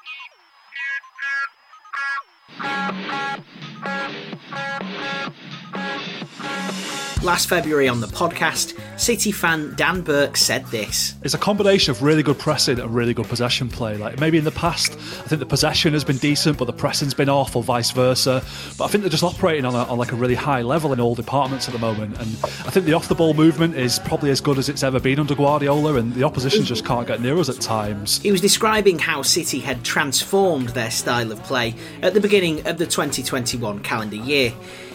[7.24, 11.16] Last February on the podcast, City fan Dan Burke said this.
[11.24, 13.96] It's a combination of really good pressing and really good possession play.
[13.96, 17.14] Like maybe in the past, I think the possession has been decent, but the pressing's
[17.14, 18.44] been off, or vice versa.
[18.78, 21.00] But I think they're just operating on, a, on like a really high level in
[21.00, 22.16] all departments at the moment.
[22.20, 25.00] And I think the off the ball movement is probably as good as it's ever
[25.00, 28.22] been under Guardiola, and the opposition just can't get near us at times.
[28.22, 32.78] He was describing how City had transformed their style of play at the beginning of
[32.78, 34.52] the 2021 calendar year.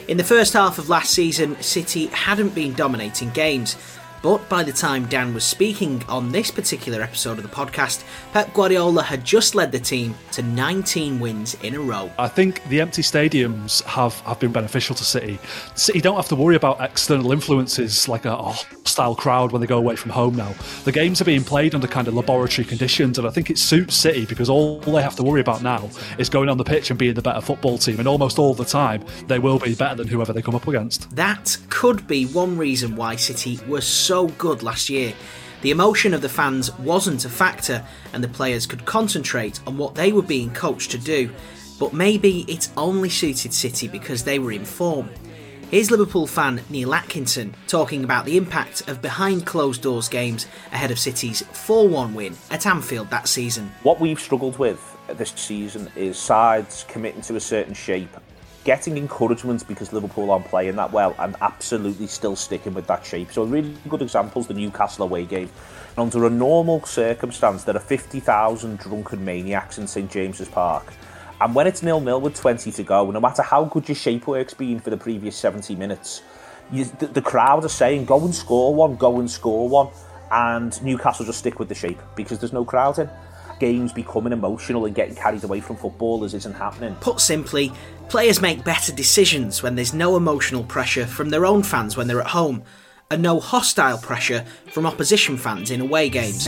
[0.10, 3.78] In the first half of last season, City hadn't been dominating games.
[4.22, 8.54] But by the time Dan was speaking on this particular episode of the podcast, Pep
[8.54, 12.10] Guardiola had just led the team to 19 wins in a row.
[12.18, 15.40] I think the empty stadiums have, have been beneficial to City.
[15.76, 18.54] City don't have to worry about external influences like a
[18.86, 20.54] hostile crowd when they go away from home now.
[20.84, 23.96] The games are being played under kind of laboratory conditions, and I think it suits
[23.96, 27.00] City because all they have to worry about now is going on the pitch and
[27.00, 30.08] being the better football team, and almost all the time they will be better than
[30.08, 31.10] whoever they come up against.
[31.16, 35.14] That could be one reason why City were so good last year.
[35.62, 39.96] The emotion of the fans wasn't a factor, and the players could concentrate on what
[39.96, 41.30] they were being coached to do.
[41.80, 45.10] But maybe it only suited City because they were in form.
[45.74, 50.92] Here's Liverpool fan Neil Atkinson talking about the impact of behind closed doors games ahead
[50.92, 53.72] of City's 4 1 win at Anfield that season.
[53.82, 58.16] What we've struggled with this season is sides committing to a certain shape,
[58.66, 63.32] getting encouragement because Liverpool aren't playing that well, and absolutely still sticking with that shape.
[63.32, 65.50] So, a really good example is the Newcastle away game.
[65.98, 70.94] And under a normal circumstance, there are 50,000 drunken maniacs in St James's Park.
[71.44, 74.28] And when it's nil nil with 20 to go, no matter how good your shape
[74.28, 76.22] work's been for the previous 70 minutes,
[76.72, 79.90] you, the, the crowd are saying, go and score one, go and score one.
[80.32, 83.10] And Newcastle just stick with the shape because there's no crowd in
[83.60, 86.96] games becoming emotional and getting carried away from footballers isn't happening.
[86.96, 87.74] Put simply,
[88.08, 92.22] players make better decisions when there's no emotional pressure from their own fans when they're
[92.22, 92.64] at home,
[93.12, 96.48] and no hostile pressure from opposition fans in away games.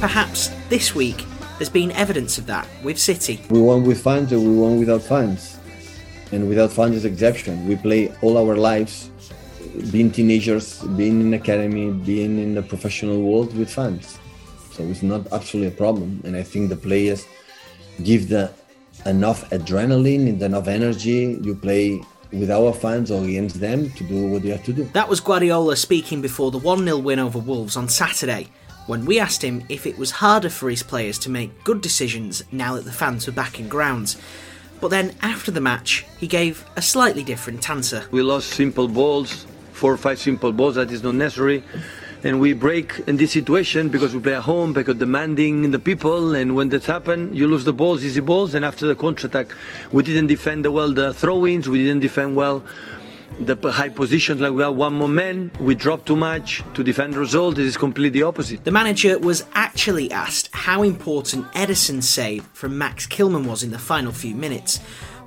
[0.00, 1.26] Perhaps this week
[1.58, 3.38] there's been evidence of that with City.
[3.50, 5.58] We won with fans or we won without fans.
[6.32, 7.68] And without fans is exception.
[7.68, 9.10] We play all our lives,
[9.92, 14.18] being teenagers, being in academy, being in the professional world with fans.
[14.72, 16.22] So it's not actually a problem.
[16.24, 17.26] And I think the players
[18.02, 18.50] give the
[19.04, 21.38] enough adrenaline and enough energy.
[21.42, 24.84] You play with our fans or against them to do what you have to do.
[24.94, 28.48] That was Guardiola speaking before the 1 0 win over Wolves on Saturday,
[28.86, 32.42] when we asked him if it was harder for his players to make good decisions
[32.50, 34.16] now that the fans were back in grounds.
[34.80, 38.04] But then after the match, he gave a slightly different answer.
[38.10, 41.62] We lost simple balls, four or five simple balls that is not necessary.
[42.22, 46.34] And we break in this situation because we play at home, because demanding the people,
[46.34, 49.54] and when that happens, you lose the balls, easy balls, and after the counter-attack,
[49.90, 52.62] we didn't defend well the throw-ins, we didn't defend well
[53.38, 57.14] the high positions like we have one more man we drop too much to defend
[57.16, 62.76] result it is completely opposite the manager was actually asked how important Ederson's save from
[62.76, 64.80] Max Kilman was in the final few minutes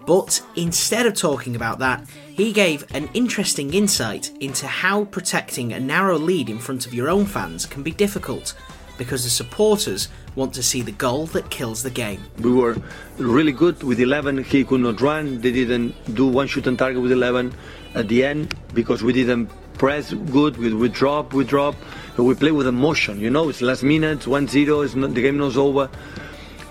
[0.06, 5.80] but instead of talking about that, he gave an interesting insight into how protecting a
[5.80, 8.54] narrow lead in front of your own fans can be difficult
[8.98, 12.22] because the supporters want to see the goal that kills the game.
[12.40, 12.76] We were
[13.18, 14.44] really good with 11.
[14.44, 15.40] He could not run.
[15.40, 17.54] They didn't do one shoot on target with 11
[17.96, 20.58] at the end because we didn't press good.
[20.58, 21.76] We, we drop, we drop.
[22.18, 23.20] We play with emotion.
[23.20, 25.90] You know, it's last minute, 1 0, it's not, the game is over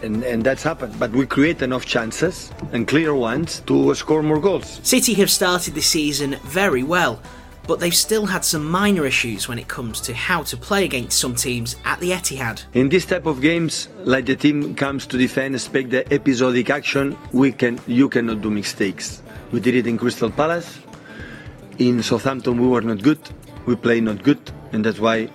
[0.03, 0.99] and, and that's happened.
[0.99, 4.81] But we create enough chances and clear ones to score more goals.
[4.83, 7.21] City have started the season very well,
[7.67, 11.19] but they've still had some minor issues when it comes to how to play against
[11.19, 12.65] some teams at the Etihad.
[12.75, 17.17] In this type of games, like the team comes to defend, expect the episodic action,
[17.33, 19.23] we can you cannot do mistakes.
[19.53, 20.79] We did it in Crystal Palace.
[21.79, 23.19] In Southampton, we were not good.
[23.67, 24.41] We played not good,
[24.73, 25.31] and that's why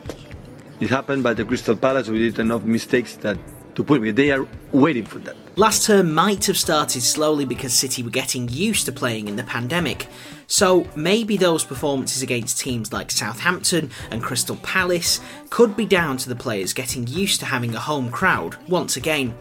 [0.80, 1.24] it happened.
[1.24, 3.38] But the Crystal Palace, we did enough mistakes that
[3.76, 4.12] to put me.
[4.12, 5.36] They are waiting for that.
[5.56, 9.44] Last term might have started slowly because City were getting used to playing in the
[9.44, 10.08] pandemic.
[10.48, 15.20] So maybe those performances against teams like Southampton and Crystal Palace
[15.50, 19.36] could be down to the players getting used to having a home crowd once again.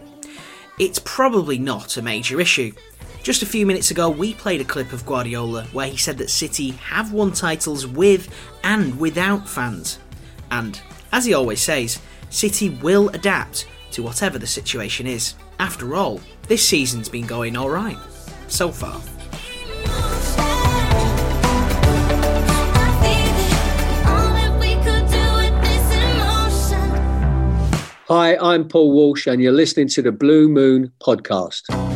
[0.78, 2.72] It's probably not a major issue.
[3.26, 6.30] Just a few minutes ago, we played a clip of Guardiola where he said that
[6.30, 9.98] City have won titles with and without fans.
[10.52, 11.98] And, as he always says,
[12.30, 15.34] City will adapt to whatever the situation is.
[15.58, 17.98] After all, this season's been going alright.
[18.46, 19.00] So far.
[28.06, 31.95] Hi, I'm Paul Walsh, and you're listening to the Blue Moon Podcast.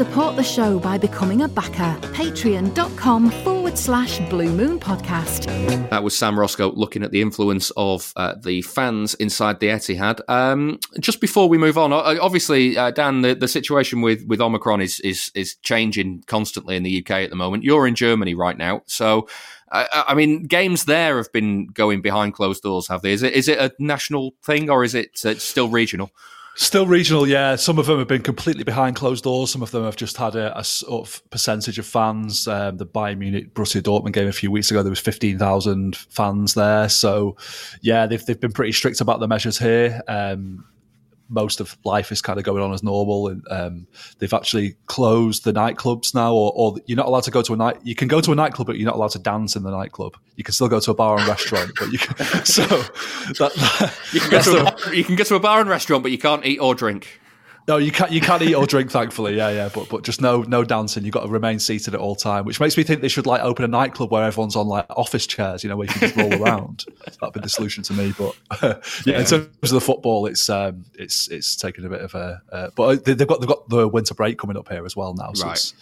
[0.00, 1.94] Support the show by becoming a backer.
[2.14, 5.44] Patreon.com forward slash Blue Moon Podcast.
[5.90, 10.22] That was Sam Roscoe looking at the influence of uh, the fans inside the Etihad.
[10.26, 14.80] Um, just before we move on, obviously, uh, Dan, the, the situation with, with Omicron
[14.80, 17.64] is, is is changing constantly in the UK at the moment.
[17.64, 19.28] You're in Germany right now, so.
[19.72, 23.12] I, I mean, games there have been going behind closed doors, have they?
[23.12, 26.10] Is it is it a national thing or is it uh, still regional?
[26.60, 27.56] Still regional, yeah.
[27.56, 29.50] Some of them have been completely behind closed doors.
[29.50, 32.46] Some of them have just had a, a sort of percentage of fans.
[32.46, 35.96] Um, the Bayern Munich Borussia Dortmund game a few weeks ago, there was fifteen thousand
[35.96, 36.90] fans there.
[36.90, 37.38] So,
[37.80, 40.02] yeah, they've they've been pretty strict about the measures here.
[40.06, 40.66] Um,
[41.30, 43.86] most of life is kind of going on as normal, and um,
[44.18, 47.56] they've actually closed the nightclubs now, or, or, you're not allowed to go to a
[47.56, 47.78] night.
[47.82, 50.16] You can go to a nightclub, but you're not allowed to dance in the nightclub.
[50.36, 52.16] You can still go to a bar and restaurant, but you can.
[52.50, 56.10] So that, that, you can a you can go to a bar and restaurant, but
[56.10, 57.19] you can't eat or drink.
[57.70, 58.10] No, you can't.
[58.10, 59.36] You can't eat or drink, thankfully.
[59.36, 61.04] Yeah, yeah, but but just no no dancing.
[61.04, 63.42] You've got to remain seated at all time, which makes me think they should like
[63.42, 65.62] open a nightclub where everyone's on like office chairs.
[65.62, 66.84] You know, where you can just roll around.
[67.20, 68.12] That'd be the solution to me.
[68.18, 72.00] But yeah, yeah, in terms of the football, it's um, it's it's taken a bit
[72.00, 72.42] of a.
[72.50, 75.32] Uh, but they've got they've got the winter break coming up here as well now.
[75.34, 75.72] So right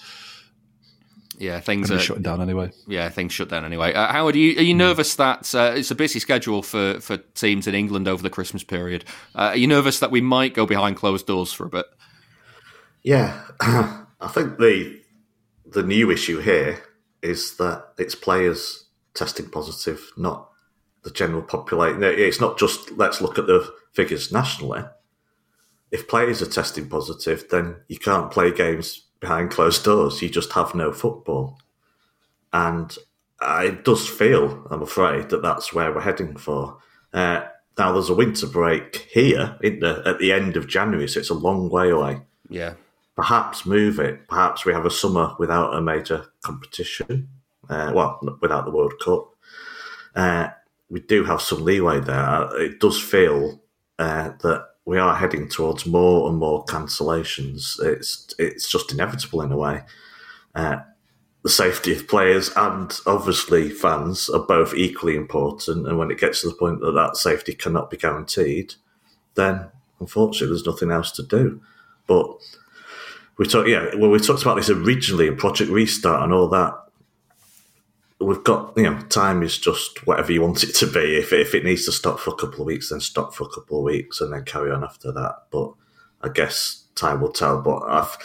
[1.39, 2.73] yeah, things are shutting down anyway.
[2.87, 3.95] Yeah, things shut down anyway.
[3.95, 4.79] Uh, Howard, are you, are you hmm.
[4.79, 8.65] nervous that uh, it's a busy schedule for, for teams in England over the Christmas
[8.65, 9.05] period?
[9.35, 11.87] Uh, are you nervous that we might go behind closed doors for a bit?
[13.03, 15.01] Yeah, I think the
[15.65, 16.83] the new issue here
[17.23, 20.51] is that it's players testing positive, not
[21.05, 22.03] the general population.
[22.03, 24.83] It's not just let's look at the figures nationally.
[25.91, 30.23] if players are testing positive, then you can't play games behind closed doors.
[30.23, 31.61] You just have no football.
[32.53, 32.97] And
[33.41, 36.79] it does feel, I'm afraid, that that's where we're heading for.
[37.13, 37.47] Uh,
[37.79, 41.35] now, there's a winter break here the, at the end of January, so it's a
[41.35, 42.21] long way away.
[42.49, 42.75] Yeah.
[43.15, 44.27] Perhaps move it.
[44.29, 47.29] Perhaps we have a summer without a major competition.
[47.69, 49.35] Uh, well, without the World Cup.
[50.15, 50.49] Uh,
[50.89, 52.49] we do have some leeway there.
[52.61, 53.61] It does feel
[53.99, 57.79] uh, that we are heading towards more and more cancellations.
[57.79, 59.83] It's it's just inevitable in a way.
[60.55, 60.79] Uh,
[61.43, 65.87] the safety of players and obviously fans are both equally important.
[65.87, 68.77] And when it gets to the point that that safety cannot be guaranteed,
[69.35, 69.67] then
[70.01, 71.61] unfortunately there's nothing else to do.
[72.07, 72.27] But
[73.37, 76.73] we talked, yeah, well, we talked about this originally in Project Restart and all that.
[78.21, 81.17] We've got, you know, time is just whatever you want it to be.
[81.17, 83.49] If, if it needs to stop for a couple of weeks, then stop for a
[83.49, 85.45] couple of weeks and then carry on after that.
[85.51, 85.73] But
[86.23, 87.63] I guess time will tell.
[87.63, 88.19] But I've,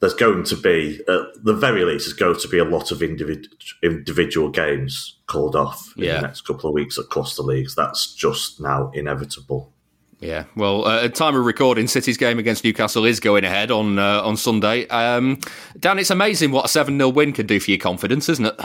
[0.00, 3.02] there's going to be, at the very least, there's going to be a lot of
[3.02, 3.48] individual
[3.82, 6.16] individual games called off in yeah.
[6.16, 7.74] the next couple of weeks across the leagues.
[7.74, 9.72] That's just now inevitable.
[10.20, 13.98] Yeah, well, uh, at time of recording, City's game against Newcastle is going ahead on
[13.98, 14.86] uh, on Sunday.
[14.88, 15.40] Um,
[15.78, 18.60] Dan, it's amazing what a seven 0 win can do for your confidence, isn't it?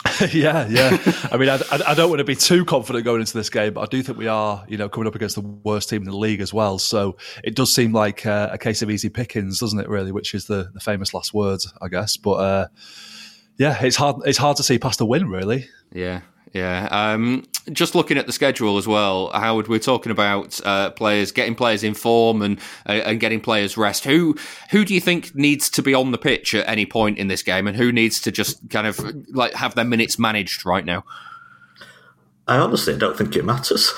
[0.32, 0.98] yeah, yeah.
[1.30, 3.82] I mean, I, I, don't want to be too confident going into this game, but
[3.82, 6.16] I do think we are, you know, coming up against the worst team in the
[6.16, 6.78] league as well.
[6.78, 9.88] So it does seem like uh, a case of easy pickings, doesn't it?
[9.88, 12.16] Really, which is the, the famous last words, I guess.
[12.16, 12.68] But uh,
[13.58, 14.16] yeah, it's hard.
[14.24, 15.68] It's hard to see past the win, really.
[15.92, 16.22] Yeah,
[16.52, 16.88] yeah.
[16.90, 21.54] Um, just looking at the schedule as well, Howard, we're talking about uh, players getting
[21.54, 24.04] players in form and uh, and getting players rest.
[24.04, 24.36] Who
[24.70, 27.42] who do you think needs to be on the pitch at any point in this
[27.42, 28.98] game, and who needs to just kind of
[29.34, 31.04] like have their minutes managed right now?
[32.46, 33.92] I honestly don't think it matters.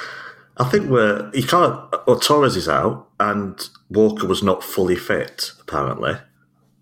[0.56, 1.78] I think we're you can't.
[2.06, 6.14] Well, Torres is out, and Walker was not fully fit apparently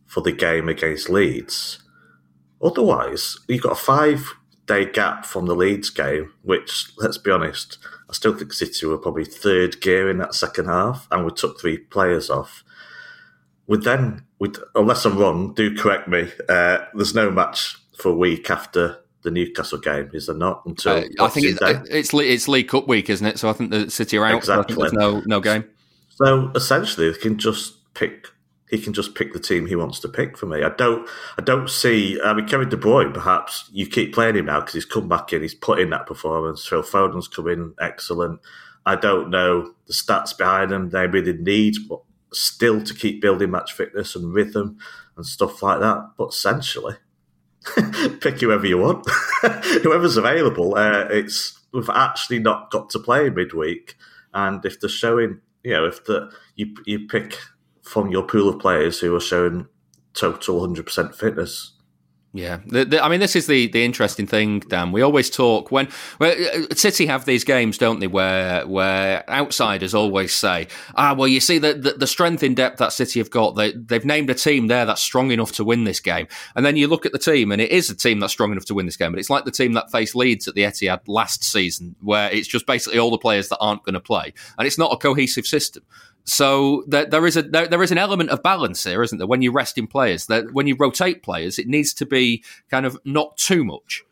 [0.07, 1.83] for the game against Leeds.
[2.63, 4.35] Otherwise, you've got a five
[4.69, 8.99] day gap from the Leeds game, which, let's be honest, I still think City were
[8.99, 12.63] probably third gear in that second half, and we took three players off.
[13.67, 16.31] We then, we unless I'm wrong, do correct me.
[16.49, 20.63] Uh, there's no match for a week after the Newcastle game, is there not?
[20.65, 21.59] Until uh, I think it's,
[21.91, 23.39] it's, it's League Cup week, isn't it?
[23.39, 24.39] So I think the City are out.
[24.39, 24.75] Exactly.
[24.75, 25.65] So there's no no game.
[26.11, 28.29] So essentially, they can just pick
[28.71, 30.63] he can just pick the team he wants to pick for me.
[30.63, 31.09] I don't,
[31.39, 32.21] I don't see.
[32.23, 33.15] I mean, Kevin De Bruyne.
[33.15, 35.43] Perhaps you keep playing him now because he's come back in.
[35.43, 36.67] He's put in that performance.
[36.67, 38.41] Phil Foden's come in excellent.
[38.85, 40.91] I don't know the stats behind them.
[40.91, 42.01] They really need, but
[42.33, 44.79] still to keep building match fitness and rhythm
[45.17, 46.11] and stuff like that.
[46.17, 46.95] But essentially,
[48.21, 49.07] pick whoever you want,
[49.83, 50.77] whoever's available.
[50.77, 53.97] Uh, it's we've actually not got to play midweek,
[54.33, 57.39] and if they're showing, you know, if the you you pick
[57.89, 59.67] from your pool of players who are showing
[60.15, 61.73] total 100% fitness.
[62.35, 64.93] Yeah, the, the, I mean, this is the, the interesting thing, Dan.
[64.93, 69.95] We always talk when well, uh, City have these games, don't they, where where outsiders
[69.95, 73.31] always say, "Ah, well, you see the, the, the strength in depth that City have
[73.31, 73.57] got.
[73.57, 76.77] They they've named a team there that's strong enough to win this game." And then
[76.77, 78.85] you look at the team, and it is a team that's strong enough to win
[78.85, 79.13] this game.
[79.13, 82.49] But it's like the team that faced Leeds at the Etihad last season, where it's
[82.49, 85.47] just basically all the players that aren't going to play, and it's not a cohesive
[85.47, 85.83] system.
[86.25, 89.27] So there, there is a there, there is an element of balance here, isn't there?
[89.27, 92.85] When you rest in players, that when you rotate players, it needs to be kind
[92.85, 94.05] of not too much.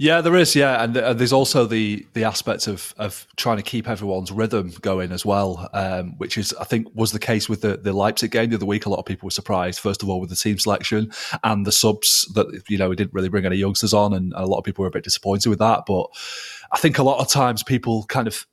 [0.00, 0.54] Yeah, there is.
[0.54, 5.10] Yeah, and there's also the the aspect of of trying to keep everyone's rhythm going
[5.10, 8.50] as well, um, which is I think was the case with the the Leipzig game
[8.50, 8.86] the other week.
[8.86, 11.10] A lot of people were surprised, first of all, with the team selection
[11.42, 14.46] and the subs that you know we didn't really bring any youngsters on, and a
[14.46, 15.82] lot of people were a bit disappointed with that.
[15.86, 16.06] But
[16.70, 18.46] I think a lot of times people kind of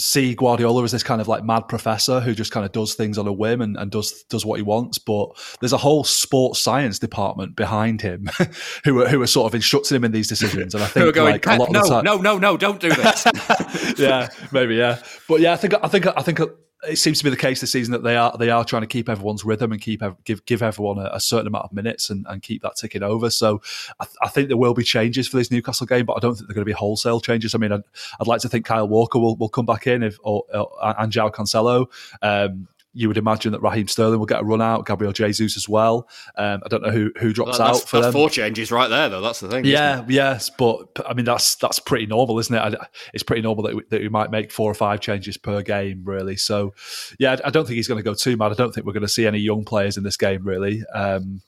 [0.00, 3.18] see Guardiola as this kind of like mad professor who just kind of does things
[3.18, 4.98] on a whim and, and does does what he wants.
[4.98, 5.30] But
[5.60, 8.28] there's a whole sports science department behind him
[8.84, 10.74] who are who are sort of instructing him in these decisions.
[10.74, 12.80] And I think going, like a lot no, of the time, no, no, no, don't
[12.80, 13.26] do this.
[13.98, 16.40] yeah, maybe, yeah, but yeah, I think I think I think
[16.88, 18.86] it seems to be the case this season that they are they are trying to
[18.86, 22.26] keep everyone's rhythm and keep give give everyone a, a certain amount of minutes and,
[22.28, 23.28] and keep that ticking over.
[23.30, 23.60] So
[23.98, 26.34] I, th- I, think there will be changes for this Newcastle game, but I don't
[26.34, 27.54] think they're going to be wholesale changes.
[27.54, 27.82] I mean, I'd,
[28.20, 31.12] I'd like to think Kyle Walker will, will come back in if or, or and
[31.12, 31.86] João Cancelo.
[32.22, 35.68] Um, you would imagine that Raheem Sterling will get a run out, Gabriel Jesus as
[35.68, 36.08] well.
[36.36, 38.12] Um, I don't know who who drops well, out for that's them.
[38.12, 39.20] Four changes right there, though.
[39.20, 39.64] That's the thing.
[39.64, 42.80] Yeah, yes, but I mean that's that's pretty normal, isn't it?
[43.14, 46.02] It's pretty normal that we, that we might make four or five changes per game,
[46.04, 46.36] really.
[46.36, 46.74] So,
[47.18, 48.50] yeah, I don't think he's going to go too mad.
[48.50, 51.42] I don't think we're going to see any young players in this game, really, um,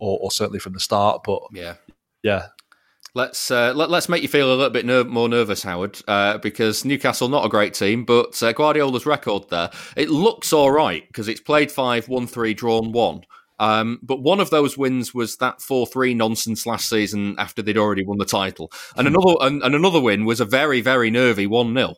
[0.00, 1.22] or, or certainly from the start.
[1.24, 1.74] But yeah,
[2.22, 2.46] yeah,
[3.18, 6.38] Let's uh, let, us make you feel a little bit ner- more nervous, Howard, uh,
[6.38, 11.04] because Newcastle not a great team, but uh, Guardiola's record there it looks all right
[11.08, 13.22] because it's played five, won three, drawn one.
[13.58, 17.76] Um, but one of those wins was that four three nonsense last season after they'd
[17.76, 21.48] already won the title, and another and, and another win was a very very nervy
[21.48, 21.96] one 0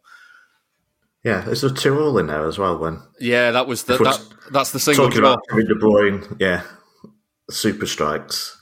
[1.22, 2.78] Yeah, there's a two all in there as well.
[2.78, 5.34] When yeah, that was the, that, that's the single talking draw.
[5.34, 6.62] about De Bruyne, yeah,
[7.50, 8.56] super strikes.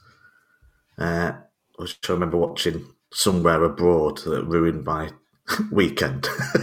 [0.98, 1.34] Uh,
[1.80, 5.10] I remember watching somewhere abroad that ruined my
[5.72, 6.28] weekend.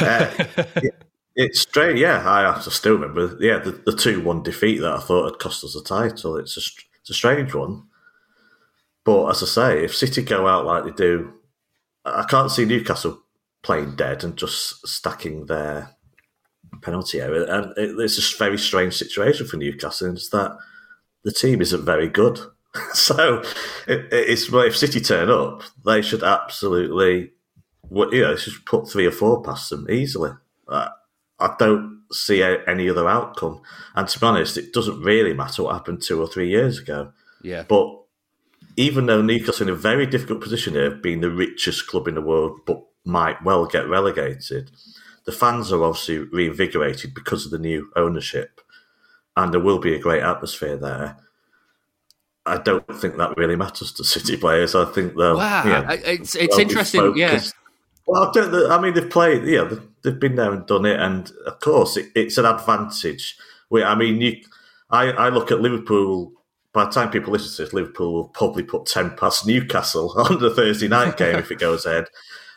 [0.00, 0.30] uh,
[0.76, 1.04] it,
[1.36, 2.22] it's strange, yeah.
[2.28, 5.74] I, still remember, yeah, the, the two one defeat that I thought had cost us
[5.74, 6.36] the title.
[6.36, 6.62] It's a
[7.00, 7.84] it's a strange one,
[9.04, 11.32] but as I say, if City go out like they do,
[12.04, 13.22] I can't see Newcastle
[13.62, 15.96] playing dead and just stacking their
[16.82, 17.44] penalty area.
[17.46, 20.12] And it, it's a very strange situation for Newcastle.
[20.12, 20.56] It's that
[21.24, 22.38] the team isn't very good.
[22.92, 23.42] so
[23.86, 27.32] it, it's if City turn up, they should absolutely,
[27.90, 30.32] you know, should put three or four past them easily.
[30.66, 30.88] Uh,
[31.38, 33.60] I don't see any other outcome.
[33.94, 37.12] And to be honest, it doesn't really matter what happened two or three years ago.
[37.42, 37.64] Yeah.
[37.68, 37.98] But
[38.76, 42.22] even though Newcastle in a very difficult position here, being the richest club in the
[42.22, 44.70] world, but might well get relegated,
[45.24, 48.60] the fans are obviously reinvigorated because of the new ownership,
[49.36, 51.16] and there will be a great atmosphere there.
[52.48, 54.74] I don't think that really matters to City players.
[54.74, 55.36] I think they'll.
[55.36, 57.16] Wow, yeah, it's it's interesting.
[57.16, 57.40] Yeah.
[58.06, 59.44] Well, I, I mean, they've played.
[59.44, 59.70] Yeah,
[60.02, 63.36] they've been there and done it, and of course, it, it's an advantage.
[63.68, 64.36] We, I mean, you,
[64.90, 66.32] I, I look at Liverpool.
[66.72, 70.38] By the time people listen to this, Liverpool will probably put ten past Newcastle on
[70.38, 72.06] the Thursday night game if it goes ahead,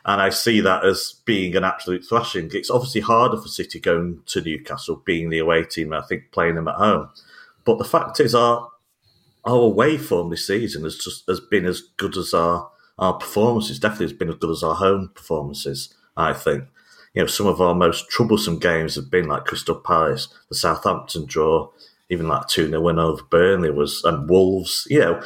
[0.05, 2.49] and I see that as being an absolute thrashing.
[2.53, 5.91] It's obviously harder for City going to Newcastle, being the away team.
[5.91, 7.09] I think playing them at home,
[7.65, 8.69] but the fact is, our
[9.45, 13.79] our away form this season has just has been as good as our our performances.
[13.79, 15.93] Definitely has been as good as our home performances.
[16.15, 16.65] I think.
[17.13, 21.25] You know, some of our most troublesome games have been like Crystal Palace, the Southampton
[21.25, 21.69] draw,
[22.09, 24.87] even like 2 0 win over Burnley was, and Wolves.
[24.89, 25.21] You know,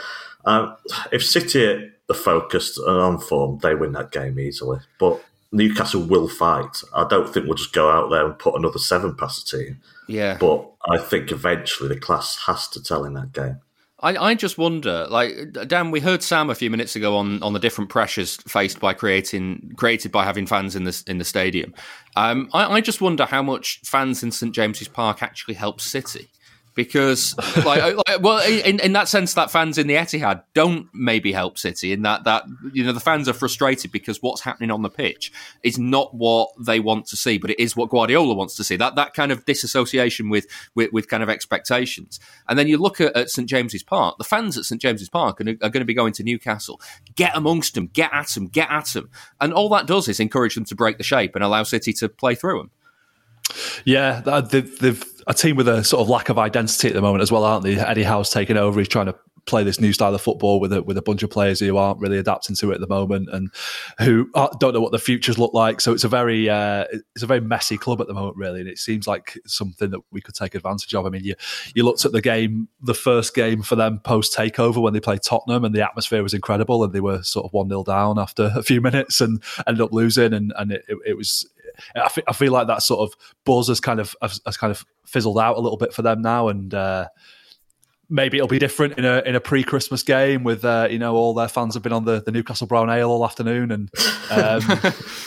[0.46, 0.76] um,
[1.12, 4.80] if City are focused and on form, they win that game easily.
[5.00, 6.82] But Newcastle will fight.
[6.94, 9.82] I don't think we'll just go out there and put another seven past the team.
[10.08, 10.38] Yeah.
[10.40, 13.60] But I think eventually the class has to tell in that game.
[14.02, 17.54] I, I just wonder, like Dan, we heard Sam a few minutes ago on, on
[17.54, 21.74] the different pressures faced by creating created by having fans in the in the stadium.
[22.16, 26.30] Um, I, I just wonder how much fans in St James's Park actually help City
[26.76, 31.32] because like, like, well in, in that sense that fans in the Etihad don't maybe
[31.32, 34.84] help City in that that you know the fans are frustrated because what's happening on
[34.84, 35.32] the pitch
[35.64, 38.76] is not what they want to see but it is what Guardiola wants to see.
[38.76, 40.46] That that kind of disassociation with
[40.76, 42.20] with, with kind of expectations.
[42.48, 44.18] And then you look at, at St James's Park.
[44.18, 46.80] The fans at St James's Park are, are going to be going to Newcastle.
[47.16, 49.10] Get amongst them get at them get at them
[49.40, 52.10] and all that does is encourage them to break the shape and allow City to
[52.10, 52.72] play through them
[53.84, 57.22] yeah, they've, they've a team with a sort of lack of identity at the moment
[57.22, 57.78] as well, aren't they?
[57.78, 58.80] Eddie Howe's taken over.
[58.80, 59.16] He's trying to
[59.46, 62.00] play this new style of football with a, with a bunch of players who aren't
[62.00, 63.52] really adapting to it at the moment and
[64.00, 65.82] who don't know what the futures look like.
[65.82, 68.70] So it's a very uh, it's a very messy club at the moment, really, and
[68.70, 71.06] it seems like something that we could take advantage of.
[71.06, 71.36] I mean, you
[71.74, 75.22] you looked at the game, the first game for them post takeover when they played
[75.24, 78.52] Tottenham, and the atmosphere was incredible, and they were sort of one 0 down after
[78.56, 81.48] a few minutes and ended up losing, and and it, it was
[81.96, 84.72] I, f- I feel like that sort of buzz has kind of has, has kind
[84.72, 87.08] of fizzled out a little bit for them now, and uh,
[88.10, 91.16] maybe it'll be different in a in a pre Christmas game with uh, you know
[91.16, 93.90] all their fans have been on the, the Newcastle Brown Ale all afternoon, and
[94.32, 94.62] um,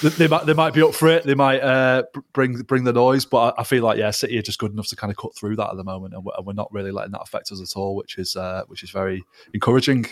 [0.17, 1.25] they might they might be up for it.
[1.25, 4.59] They might uh, bring bring the noise, but I, feel like yeah, City are just
[4.59, 6.53] good enough to kind of cut through that at the moment, and we're, and we're
[6.53, 10.07] not really letting that affect us at all, which is uh, which is very encouraging.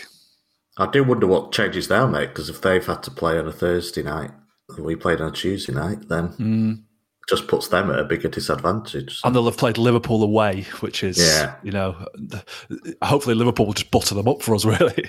[0.79, 3.51] I do wonder what changes they'll make because if they've had to play on a
[3.51, 4.31] Thursday night
[4.77, 6.81] we played on a Tuesday night, then mm.
[7.29, 9.21] just puts them at a bigger disadvantage.
[9.23, 11.55] And they'll have played Liverpool away, which is, yeah.
[11.63, 11.95] you know,
[13.01, 15.05] hopefully Liverpool will just butter them up for us, really.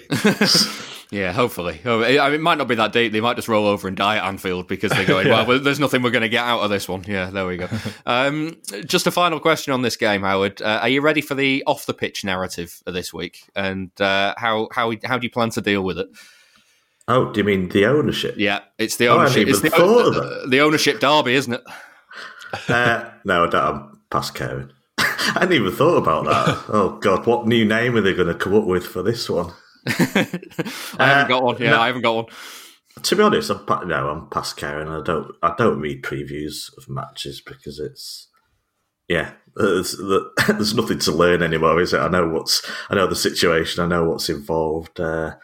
[1.10, 1.80] yeah, hopefully.
[1.84, 3.12] I mean, it might not be that deep.
[3.12, 5.44] They might just roll over and die at Anfield because they're going, yeah.
[5.44, 7.04] well, there's nothing we're going to get out of this one.
[7.06, 7.68] Yeah, there we go.
[8.06, 8.56] Um,
[8.86, 10.62] just a final question on this game, Howard.
[10.62, 13.50] Uh, are you ready for the off the pitch narrative of this week?
[13.56, 16.08] And uh, how, how, how do you plan to deal with it?
[17.08, 18.34] Oh, do you mean the ownership?
[18.36, 19.46] Yeah, it's the ownership.
[19.46, 21.62] Oh, it's the, the, the, ownership derby, isn't it?
[22.68, 23.64] uh, no, I don't.
[23.64, 24.70] I'm past caring.
[24.98, 26.64] I hadn't even thought about that.
[26.68, 29.52] oh God, what new name are they going to come up with for this one?
[29.86, 29.92] I
[30.98, 31.56] haven't uh, got one.
[31.58, 32.26] Yeah, no, I haven't got one.
[33.02, 34.88] To be honest, I'm no, I'm past caring.
[34.88, 38.28] I don't, I don't read previews of matches because it's,
[39.08, 39.96] yeah, there's,
[40.46, 42.00] there's nothing to learn anymore, is it?
[42.00, 44.98] I know what's, I know the situation, I know what's involved.
[44.98, 45.36] Uh,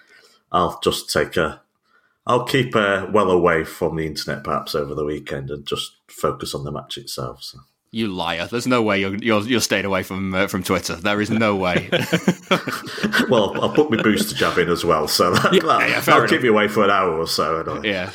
[0.55, 1.61] I'll just take a.
[2.27, 6.55] I'll keep uh, well away from the internet perhaps over the weekend and just focus
[6.55, 7.43] on the match itself.
[7.43, 7.59] So.
[7.95, 8.49] You liar!
[8.51, 10.97] There's no way you're you're, you're staying away from uh, from Twitter.
[10.97, 11.89] There is no way.
[13.31, 16.27] well, I'll put my booster jab in as well, so that, yeah, that, yeah, that'll
[16.27, 17.61] keep me away for an hour or so.
[17.61, 17.89] Anyway.
[17.89, 18.11] Yeah.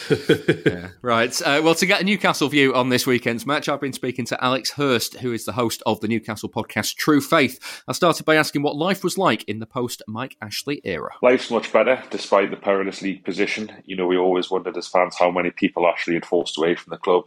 [0.66, 0.90] yeah.
[1.02, 1.42] Right.
[1.42, 4.44] Uh, well, to get a Newcastle view on this weekend's match, I've been speaking to
[4.44, 7.82] Alex Hurst, who is the host of the Newcastle podcast True Faith.
[7.88, 11.12] I started by asking what life was like in the post Mike Ashley era.
[11.22, 13.72] Life's much better, despite the perilous league position.
[13.86, 16.92] You know, we always wondered as fans how many people Ashley had forced away from
[16.92, 17.24] the club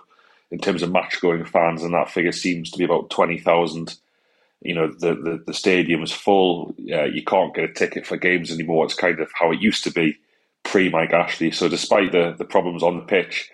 [0.52, 3.96] in terms of match going fans, and that figure seems to be about 20,000.
[4.60, 6.76] You know, the, the, the stadium is full.
[6.92, 8.84] Uh, you can't get a ticket for games anymore.
[8.84, 10.18] It's kind of how it used to be
[10.62, 11.50] pre Mike Ashley.
[11.50, 13.50] So, despite the, the problems on the pitch,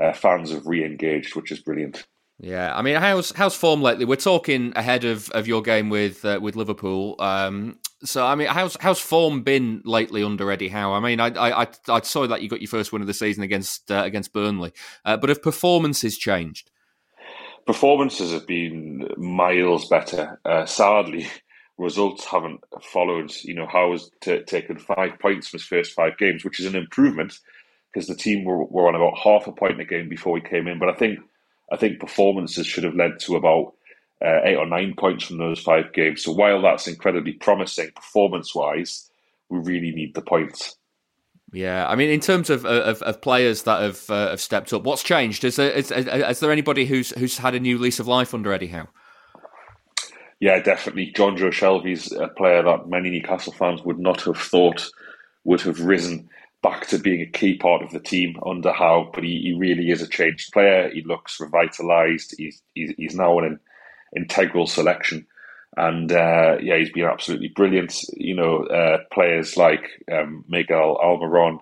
[0.00, 2.04] uh, fans have re engaged, which is brilliant.
[2.42, 4.06] Yeah, I mean, how's how's form lately?
[4.06, 7.16] We're talking ahead of, of your game with uh, with Liverpool.
[7.18, 10.94] Um, so I mean, how's how's form been lately under Eddie Howe?
[10.94, 13.42] I mean, I I I saw that you got your first win of the season
[13.42, 14.72] against uh, against Burnley,
[15.04, 16.70] uh, but have performances changed?
[17.66, 20.40] Performances have been miles better.
[20.46, 21.28] Uh, sadly,
[21.76, 23.34] results haven't followed.
[23.42, 26.64] You know, Howe has t- taken five points from his first five games, which is
[26.64, 27.38] an improvement
[27.92, 30.66] because the team were, were on about half a point a game before he came
[30.66, 30.78] in.
[30.78, 31.18] But I think
[31.72, 33.74] I think performances should have led to about
[34.24, 36.24] uh, eight or nine points from those five games.
[36.24, 39.10] So while that's incredibly promising performance wise,
[39.48, 40.76] we really need the points.
[41.52, 44.84] Yeah, I mean, in terms of of, of players that have uh, have stepped up,
[44.84, 45.42] what's changed?
[45.42, 48.52] Is there, is, is there anybody who's who's had a new lease of life under
[48.52, 48.88] Eddie Howe?
[50.38, 51.12] Yeah, definitely.
[51.14, 54.88] John Jonjo Shelvey's a player that many Newcastle fans would not have thought
[55.44, 56.28] would have risen
[56.62, 59.90] back to being a key part of the team under Howe, but he, he really
[59.90, 60.90] is a changed player.
[60.90, 62.34] He looks revitalised.
[62.36, 63.58] He's, he's, he's now an
[64.14, 65.26] integral selection.
[65.76, 67.94] And uh, yeah, he's been absolutely brilliant.
[68.14, 71.60] You know, uh, players like um, Miguel Almiron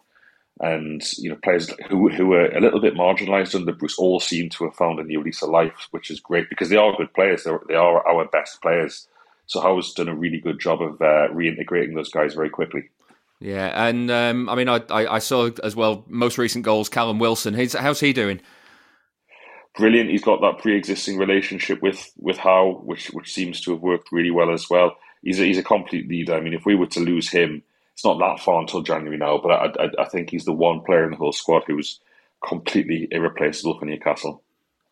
[0.60, 4.48] and you know players who who were a little bit marginalised under Bruce all seem
[4.50, 7.12] to have found a new lease of life, which is great because they are good
[7.14, 7.44] players.
[7.44, 9.06] They're, they are our best players.
[9.46, 12.90] So Howe's done a really good job of uh, reintegrating those guys very quickly.
[13.40, 16.88] Yeah, and um, I mean, I, I, I saw as well most recent goals.
[16.88, 18.40] Callum Wilson, He's, how's he doing?
[19.78, 20.10] brilliant.
[20.10, 24.30] He's got that pre-existing relationship with with Howe, which which seems to have worked really
[24.30, 24.96] well as well.
[25.22, 26.34] He's a, he's a complete leader.
[26.34, 27.62] I mean, if we were to lose him,
[27.94, 29.38] it's not that far until January now.
[29.38, 32.00] But I, I, I think he's the one player in the whole squad who's
[32.46, 34.42] completely irreplaceable for Newcastle.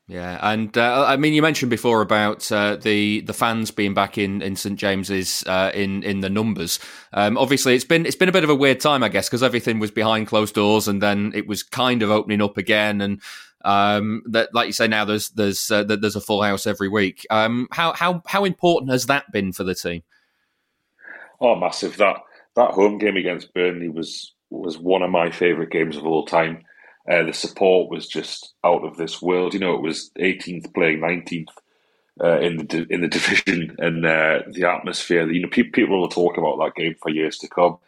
[0.09, 4.17] Yeah, and uh, I mean, you mentioned before about uh, the the fans being back
[4.17, 6.79] in, in St James's uh, in in the numbers.
[7.13, 9.43] Um, obviously, it's been it's been a bit of a weird time, I guess, because
[9.43, 13.01] everything was behind closed doors, and then it was kind of opening up again.
[13.01, 13.21] And
[13.65, 17.27] um, that, like you say, now there's there's uh, there's a full house every week.
[17.29, 20.05] Um, how how how important has that been for the team?
[21.41, 21.97] Oh, massive!
[21.97, 22.19] That
[22.55, 26.63] that home game against Burnley was was one of my favourite games of all time.
[27.11, 29.55] Uh, the support was just out of this world.
[29.55, 31.49] You know, it was 18th playing 19th
[32.23, 35.31] uh, in the in the division, and uh, the atmosphere.
[35.31, 37.79] You know, pe- people will talk about that game for years to come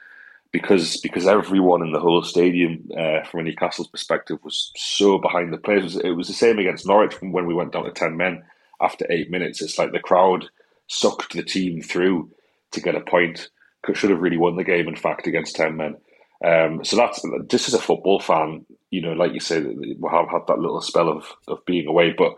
[0.52, 5.52] because because everyone in the whole stadium, uh, from a Newcastle's perspective, was so behind
[5.52, 5.96] the players.
[5.96, 8.44] It was the same against Norwich when we went down to ten men
[8.80, 9.60] after eight minutes.
[9.62, 10.46] It's like the crowd
[10.86, 12.30] sucked the team through
[12.72, 13.48] to get a point.
[13.94, 15.96] Should have really won the game, in fact, against ten men.
[16.44, 20.28] Um, so that's just as a football fan, you know, like you say, we have
[20.28, 22.34] had that little spell of of being away, but.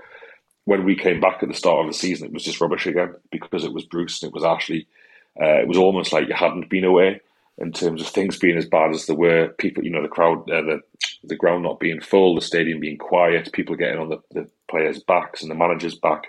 [0.67, 3.15] When we came back at the start of the season, it was just rubbish again
[3.33, 4.87] because it was Bruce and it was Ashley.
[5.41, 7.21] Uh, it was almost like you hadn't been away
[7.59, 9.49] in terms of things being as bad as they were.
[9.59, 10.81] People, you know, the crowd, uh, the
[11.25, 15.03] the ground not being full, the stadium being quiet, people getting on the, the players'
[15.03, 16.29] backs and the managers' back.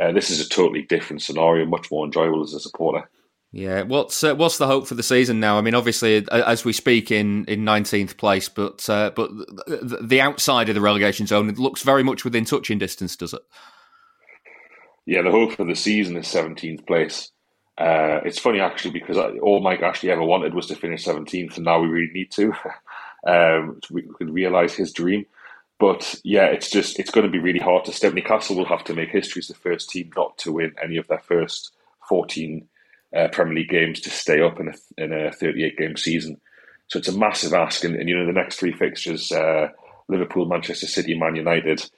[0.00, 3.08] Uh, this is a totally different scenario, much more enjoyable as a supporter.
[3.50, 5.56] Yeah, what's uh, what's the hope for the season now?
[5.56, 9.30] I mean, obviously, as we speak in in nineteenth place, but uh, but
[9.66, 13.40] the outside of the relegation zone looks very much within touching distance, does it?
[15.06, 17.32] Yeah, the hope for the season is seventeenth place.
[17.78, 21.64] Uh, it's funny actually because all Mike Ashley ever wanted was to finish 17th, and
[21.64, 22.52] now we really need to.
[23.26, 25.24] um, we can realise his dream.
[25.78, 28.12] But yeah, it's just it's going to be really hard to step.
[28.12, 31.06] Newcastle will have to make history as the first team not to win any of
[31.06, 31.72] their first
[32.08, 32.68] 14
[33.16, 36.40] uh, Premier League games to stay up in a, in a 38 game season.
[36.88, 37.84] So it's a massive ask.
[37.84, 39.68] And, and you know, the next three fixtures uh,
[40.08, 41.88] Liverpool, Manchester City, Man United.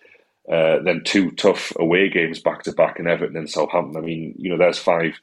[0.50, 3.96] Uh, then two tough away games back to back in Everton and Southampton.
[3.96, 5.14] I mean, you know, there's five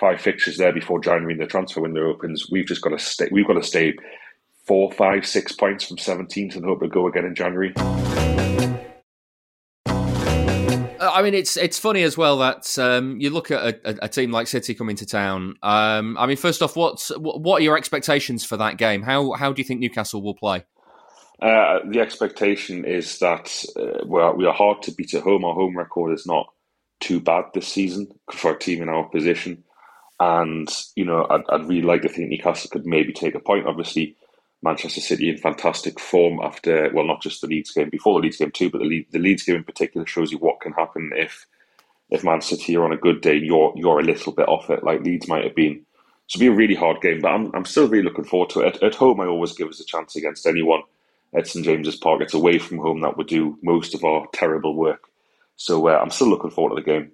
[0.00, 2.50] five fixtures there before January and the transfer window opens.
[2.50, 3.28] We've just got to stay.
[3.30, 3.94] We've got to stay
[4.66, 7.72] four, five, six points from 17th and hope to go again in January.
[11.02, 14.30] I mean, it's it's funny as well that um, you look at a, a, team
[14.30, 15.56] like City coming to town.
[15.62, 19.02] Um, I mean, first off, what's what are your expectations for that game?
[19.02, 20.64] How how do you think Newcastle will play?
[21.42, 25.44] Uh, the expectation is that uh, we're, we are hard to beat at home.
[25.44, 26.46] Our home record is not
[27.00, 29.64] too bad this season for a team in our position.
[30.20, 33.66] And, you know, I'd, I'd really like to think Newcastle could maybe take a point.
[33.66, 34.16] Obviously,
[34.62, 38.38] Manchester City in fantastic form after, well, not just the Leeds game, before the Leeds
[38.38, 41.12] game too, but the, Le- the Leeds game in particular shows you what can happen
[41.16, 41.46] if
[42.10, 44.84] if Man City are on a good day, you're you're a little bit off it,
[44.84, 45.84] like Leeds might have been.
[46.28, 48.60] So it'll be a really hard game, but I'm, I'm still really looking forward to
[48.60, 48.76] it.
[48.76, 50.82] At, at home, I always give us a chance against anyone
[51.36, 52.22] at St James's Park.
[52.22, 55.04] It's away from home that would do most of our terrible work.
[55.56, 57.12] So uh, I'm still looking forward to the game.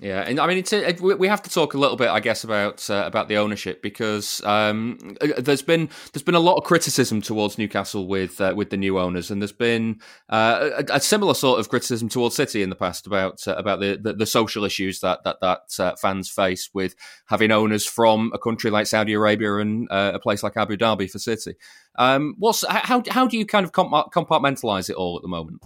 [0.00, 2.44] Yeah, and I mean, it's a, we have to talk a little bit, I guess,
[2.44, 6.64] about uh, about the ownership because um, uh, there's been there's been a lot of
[6.64, 11.00] criticism towards Newcastle with uh, with the new owners, and there's been uh, a, a,
[11.00, 14.26] similar sort of criticism towards City in the past about uh, about the, the, the
[14.26, 16.94] social issues that that that uh, fans face with
[17.26, 21.18] having owners from a country like Saudi Arabia and a place like Abu Dhabi for
[21.18, 21.54] City.
[21.98, 25.62] Um, what's how how do you kind of compartmentalize it all at the moment?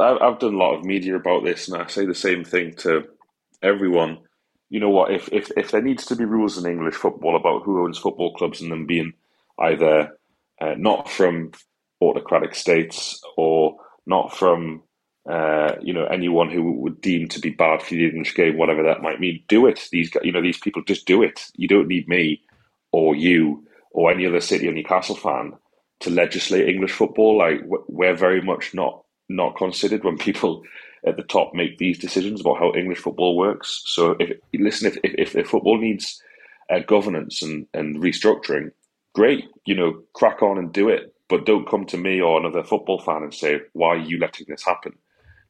[0.00, 3.04] I've done a lot of media about this, and I say the same thing to
[3.62, 4.20] everyone.
[4.70, 5.12] You know what?
[5.12, 8.34] If if if there needs to be rules in English football about who owns football
[8.34, 9.14] clubs and them being
[9.60, 10.18] either
[10.60, 11.52] uh, not from
[12.02, 13.76] autocratic states or
[14.06, 14.82] not from
[15.30, 18.84] uh, you know anyone who would deem to be bad for the English game, whatever
[18.84, 19.88] that might mean, do it.
[19.92, 21.46] These you know these people just do it.
[21.56, 22.42] You don't need me
[22.92, 25.54] or you or any other City or Newcastle fan
[26.00, 27.38] to legislate English football.
[27.38, 30.62] Like we're very much not not considered when people
[31.06, 33.82] at the top make these decisions about how English football works.
[33.86, 36.22] So, if listen, if if, if football needs
[36.70, 38.72] uh, governance and, and restructuring,
[39.12, 41.14] great, you know, crack on and do it.
[41.28, 44.46] But don't come to me or another football fan and say, "Why are you letting
[44.48, 44.92] this happen?"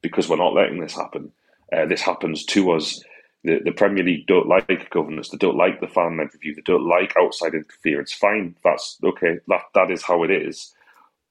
[0.03, 1.33] Because we're not letting this happen.
[1.72, 3.03] Uh, this happens to us.
[3.43, 5.29] The, the Premier League don't like governance.
[5.29, 6.55] They don't like the fan-led review.
[6.55, 8.12] They don't like outside interference.
[8.12, 9.39] Fine, that's okay.
[9.49, 10.75] That that is how it is.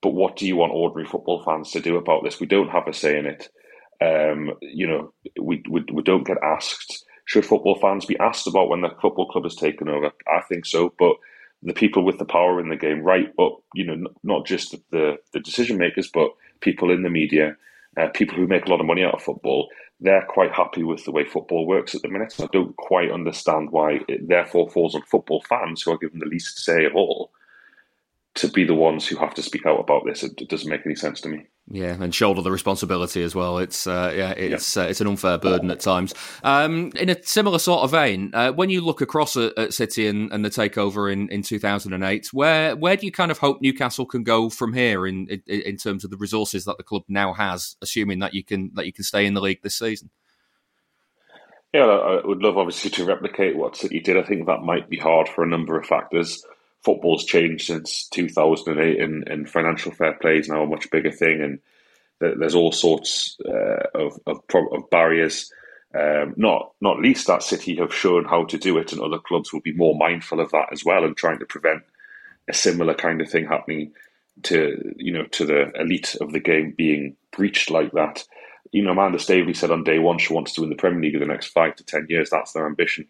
[0.04, 2.40] But what do you want ordinary football fans to do about this?
[2.40, 3.50] We don't have a say in it.
[4.02, 7.06] Um, you know, we, we, we don't get asked.
[7.24, 10.12] Should football fans be asked about when the football club has taken over?
[10.28, 11.16] I think so, but
[11.64, 15.16] the people with the power in the game, right up, you know, not just the,
[15.32, 17.56] the decision makers, but people in the media,
[17.96, 19.70] uh, people who make a lot of money out of football,
[20.02, 22.34] they're quite happy with the way football works at the minute.
[22.42, 26.26] I don't quite understand why it therefore falls on football fans who are given the
[26.26, 27.32] least say of all
[28.36, 30.24] to be the ones who have to speak out about this.
[30.24, 31.46] It, doesn't make any sense to me.
[31.68, 33.60] Yeah, and shoulder the responsibility as well.
[33.60, 34.84] It's uh, yeah, it's yeah.
[34.84, 36.14] Uh, it's an unfair burden at times.
[36.44, 40.08] Um, in a similar sort of vein, uh, when you look across at, at City
[40.08, 43.32] and, and, the takeover in, in two thousand and eight, where where do you kind
[43.32, 46.78] of hope Newcastle can go from here in, in, in terms of the resources that
[46.78, 49.62] the club now has, assuming that you can that you can stay in the league
[49.62, 50.10] this season?
[51.72, 54.18] Yeah, I would love obviously to replicate what City did.
[54.18, 56.44] I think that might be hard for a number of factors
[56.84, 61.42] football's changed since 2008 and, and financial fair play is now a much bigger thing
[61.42, 61.60] and
[62.20, 65.52] there's all sorts uh, of, of, of, barriers.
[65.94, 69.52] Um, not not least that City have shown how to do it and other clubs
[69.52, 71.84] will be more mindful of that as well and trying to prevent
[72.50, 73.92] a similar kind of thing happening
[74.44, 78.24] to you know to the elite of the game being breached like that.
[78.72, 81.16] You know Amanda Staveley said on day one she wants to win the Premier League
[81.16, 82.30] in the next five to ten years.
[82.30, 83.08] That's their ambition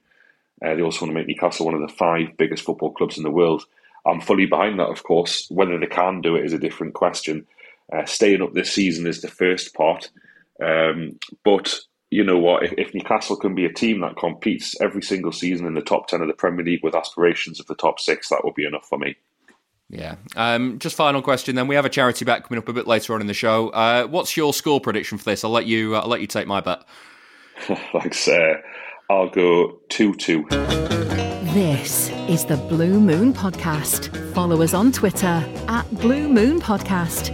[0.64, 3.24] uh, they also want to make Newcastle one of the five biggest football clubs in
[3.24, 3.66] the world.
[4.05, 5.47] I'm fully behind that, of course.
[5.49, 7.45] Whether they can do it is a different question.
[7.91, 10.09] Uh, staying up this season is the first part.
[10.64, 12.64] Um, but you know what?
[12.64, 16.07] If, if, Newcastle can be a team that competes every single season in the top
[16.07, 18.86] 10 of the Premier League with aspirations of the top six, that will be enough
[18.88, 19.16] for me.
[19.89, 20.16] Yeah.
[20.36, 21.55] Um, just final question.
[21.55, 23.70] Then we have a charity bet coming up a bit later on in the show.
[23.70, 25.43] Uh, what's your score prediction for this?
[25.43, 25.95] I'll let you.
[25.95, 26.84] Uh, I'll let you take my bet.
[27.59, 28.28] Thanks.
[28.28, 28.55] Uh,
[29.10, 31.33] I'll go 2 2.
[31.54, 34.10] This is the Blue Moon Podcast.
[34.34, 37.30] Follow us on Twitter at Blue Moon Podcast.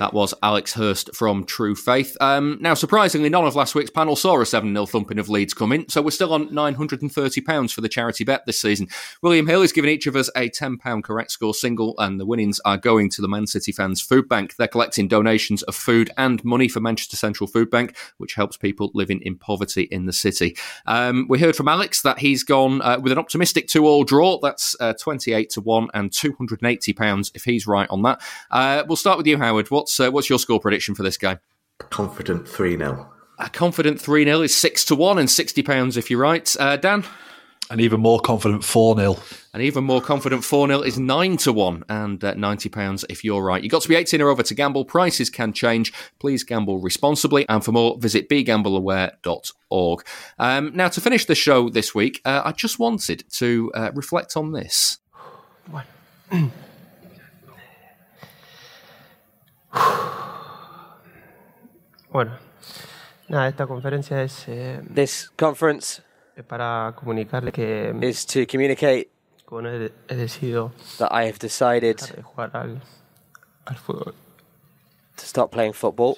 [0.00, 2.16] That was Alex Hurst from True Faith.
[2.20, 5.54] Um, now, surprisingly, none of last week's panel saw a 7 0 thumping of Leeds
[5.54, 8.88] coming, so we're still on £930 for the charity bet this season.
[9.22, 12.58] William Hill is giving each of us a £10 correct score single, and the winnings
[12.64, 14.56] are going to the Man City Fans Food Bank.
[14.56, 18.90] They're collecting donations of food and money for Manchester Central Food Bank, which helps people
[18.94, 20.56] living in poverty in the city.
[20.86, 24.38] Um, we heard from Alex that he's gone uh, with an optimistic two all draw.
[24.40, 28.20] That's uh, 28 to 1 and £280 if he's right on that.
[28.50, 29.70] Uh, we'll start with you, Howard.
[29.70, 31.38] What's, uh, what's your score prediction for this game?
[31.90, 33.10] Confident 3 0.
[33.38, 36.54] A confident 3 0 is 6 to 1 and £60 if you're right.
[36.58, 37.04] Uh, Dan?
[37.70, 39.16] An even more confident 4 0.
[39.54, 43.44] An even more confident 4 0 is 9 to 1 and uh, £90 if you're
[43.44, 43.62] right.
[43.62, 44.84] You've got to be 18 or over to gamble.
[44.84, 45.92] Prices can change.
[46.18, 47.48] Please gamble responsibly.
[47.48, 50.06] And for more, visit begambleaware.org.
[50.40, 54.36] Um, now, to finish the show this week, uh, I just wanted to uh, reflect
[54.36, 54.98] on this.
[62.12, 62.32] Bueno,
[63.28, 66.02] nada, esta conferencia es eh, This conference
[66.42, 69.08] para comunicarle que is to communicate
[69.48, 72.80] bueno, he, he decidido that I have decided de jugar al,
[73.66, 74.14] al fútbol.
[75.16, 76.16] to stop playing football.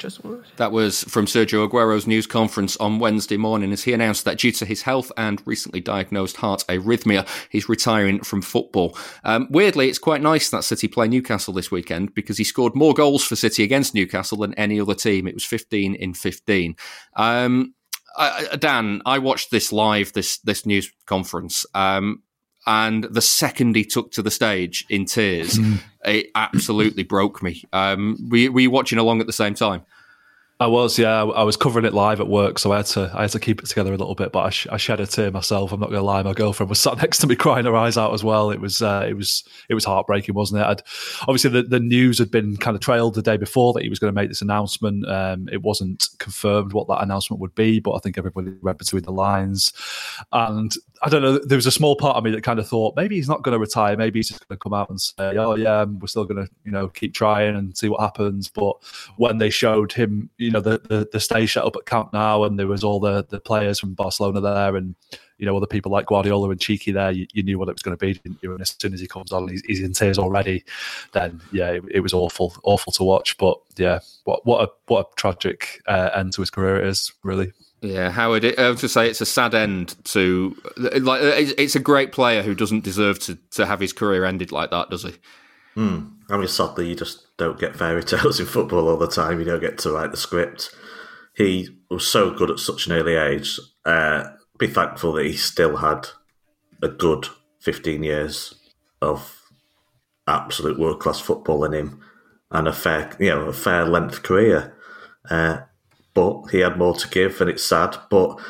[0.00, 0.42] Su.
[0.56, 4.52] That was from Sergio Aguero's news conference on Wednesday morning as he announced that due
[4.52, 8.96] to his health and recently diagnosed heart arrhythmia, he's retiring from football.
[9.24, 12.94] Um, weirdly, it's quite nice that City play Newcastle this weekend because he scored more
[12.94, 15.26] goals for City against Newcastle than any other team.
[15.26, 16.76] It was 15 in 15.
[17.16, 17.74] Um,
[18.58, 21.66] Dan, I watched this live, this this news conference.
[21.74, 22.22] Um,
[22.66, 25.58] and the second he took to the stage in tears,
[26.04, 27.64] it absolutely broke me.
[27.72, 29.84] Um, were, were you watching along at the same time?
[30.58, 31.22] I was, yeah.
[31.22, 33.62] I was covering it live at work, so I had to I had to keep
[33.62, 34.32] it together a little bit.
[34.32, 35.70] But I, sh- I shed a tear myself.
[35.70, 36.22] I'm not going to lie.
[36.22, 38.50] My girlfriend was sat next to me, crying her eyes out as well.
[38.50, 40.64] It was uh, it was it was heartbreaking, wasn't it?
[40.64, 40.82] I'd,
[41.22, 43.98] obviously, the, the news had been kind of trailed the day before that he was
[43.98, 45.06] going to make this announcement.
[45.06, 49.02] Um, it wasn't confirmed what that announcement would be, but I think everybody read between
[49.02, 49.74] the lines.
[50.32, 51.38] And I don't know.
[51.38, 53.52] There was a small part of me that kind of thought maybe he's not going
[53.52, 53.96] to retire.
[53.96, 56.50] Maybe he's just going to come out and say, "Oh yeah, we're still going to
[56.64, 58.76] you know keep trying and see what happens." But
[59.18, 62.44] when they showed him, you know, the the, the stage set up at Camp Nou,
[62.44, 64.94] and there was all the the players from Barcelona there, and
[65.38, 67.82] you know other people like Guardiola and Txiki there, you, you knew what it was
[67.82, 68.52] going to be, didn't you?
[68.52, 70.64] And as soon as he comes on, he's, he's in tears already.
[71.12, 73.36] Then yeah, it, it, was awful, awful to watch.
[73.38, 77.12] But yeah, what what a what a tragic uh, end to his career it is,
[77.24, 77.52] really.
[77.80, 78.44] Yeah, Howard.
[78.58, 80.56] I was to say it's a sad end to
[81.00, 81.20] like.
[81.58, 84.90] It's a great player who doesn't deserve to to have his career ended like that,
[84.90, 85.14] does he?
[85.74, 86.06] Hmm.
[86.30, 89.38] I mean, sadly, you just don't get fairy tales in football all the time.
[89.38, 90.74] You don't get to write the script.
[91.34, 93.58] He was so good at such an early age.
[93.84, 94.24] Uh,
[94.58, 96.08] be thankful that he still had
[96.82, 97.28] a good
[97.60, 98.54] fifteen years
[99.02, 99.42] of
[100.26, 102.00] absolute world class football in him
[102.50, 104.76] and a fair, you know, a fair length career.
[105.28, 105.58] Uh,
[106.14, 107.96] but he had more to give, and it's sad.
[108.10, 108.40] But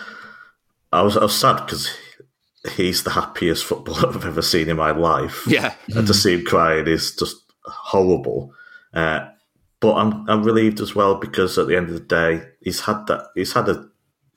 [0.93, 1.91] I was I was sad because
[2.77, 5.45] he's the happiest footballer I've ever seen in my life.
[5.47, 8.53] Yeah, and to see him crying is just horrible.
[8.97, 9.29] Uh,
[9.79, 13.07] but I'm I'm relieved as well because at the end of the day, he's had
[13.07, 13.87] that he's had a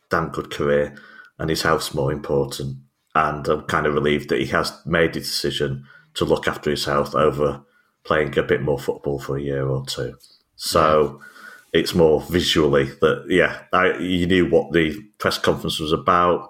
[0.10, 0.96] damn good career,
[1.40, 2.78] and his health's more important.
[3.16, 6.86] And I'm kind of relieved that he has made the decision to look after his
[6.86, 7.64] health over
[8.04, 10.16] playing a bit more football for a year or two.
[10.56, 11.18] So.
[11.20, 11.26] Yeah
[11.74, 16.50] it's more visually that yeah, I, you knew what the press conference was about,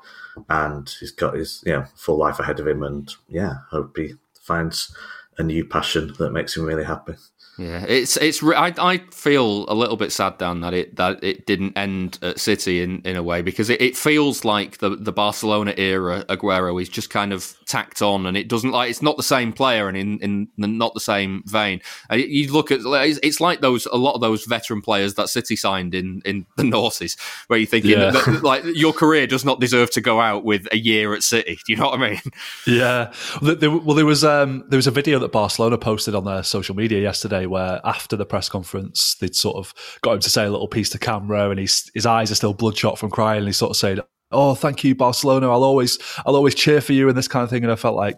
[0.49, 4.95] and he's got his yeah full life ahead of him, and yeah, hope he finds
[5.37, 7.15] a new passion that makes him really happy.
[7.59, 8.41] Yeah, it's it's.
[8.41, 12.39] I, I feel a little bit sad down that it that it didn't end at
[12.39, 16.81] City in, in a way because it, it feels like the the Barcelona era Aguero
[16.81, 19.89] is just kind of tacked on and it doesn't like it's not the same player
[19.89, 21.81] and in in not the same vein.
[22.09, 25.93] You look at it's like those a lot of those veteran players that City signed
[25.93, 28.11] in in the noughties where you're thinking yeah.
[28.11, 31.59] that, like your career does not deserve to go out with a year at City.
[31.65, 32.21] Do you know what I mean?
[32.65, 33.11] Yeah.
[33.41, 36.43] Well, there, well, there was um there was a video that Barcelona posted on their
[36.43, 40.45] social media yesterday where after the press conference they'd sort of got him to say
[40.45, 43.39] a little piece to camera and he's, his eyes are still bloodshot from crying.
[43.39, 43.99] And he's sort of said,
[44.31, 45.49] oh thank you barcelona.
[45.49, 47.63] I'll always i'll always cheer for you and this kind of thing.
[47.63, 48.17] And i felt like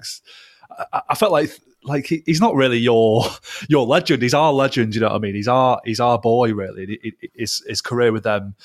[0.93, 1.51] i, I felt like
[1.83, 3.25] like he, he's not really your
[3.69, 4.21] your legend.
[4.21, 5.35] He's our legend you know what i mean?
[5.35, 7.15] He's our he's our boy really.
[7.33, 8.55] His, his career with them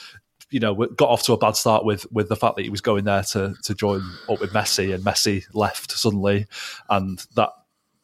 [0.50, 2.80] you know, got off to a bad start with with the fact that he was
[2.80, 6.46] going there to to join up with Messi, and Messi left suddenly,
[6.88, 7.50] and that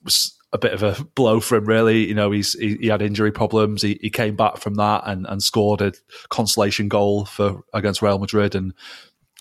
[0.03, 2.07] was a bit of a blow for him, really.
[2.07, 3.83] You know, he's he, he, had injury problems.
[3.83, 5.93] He, he came back from that and, and scored a
[6.29, 8.75] consolation goal for against Real Madrid, and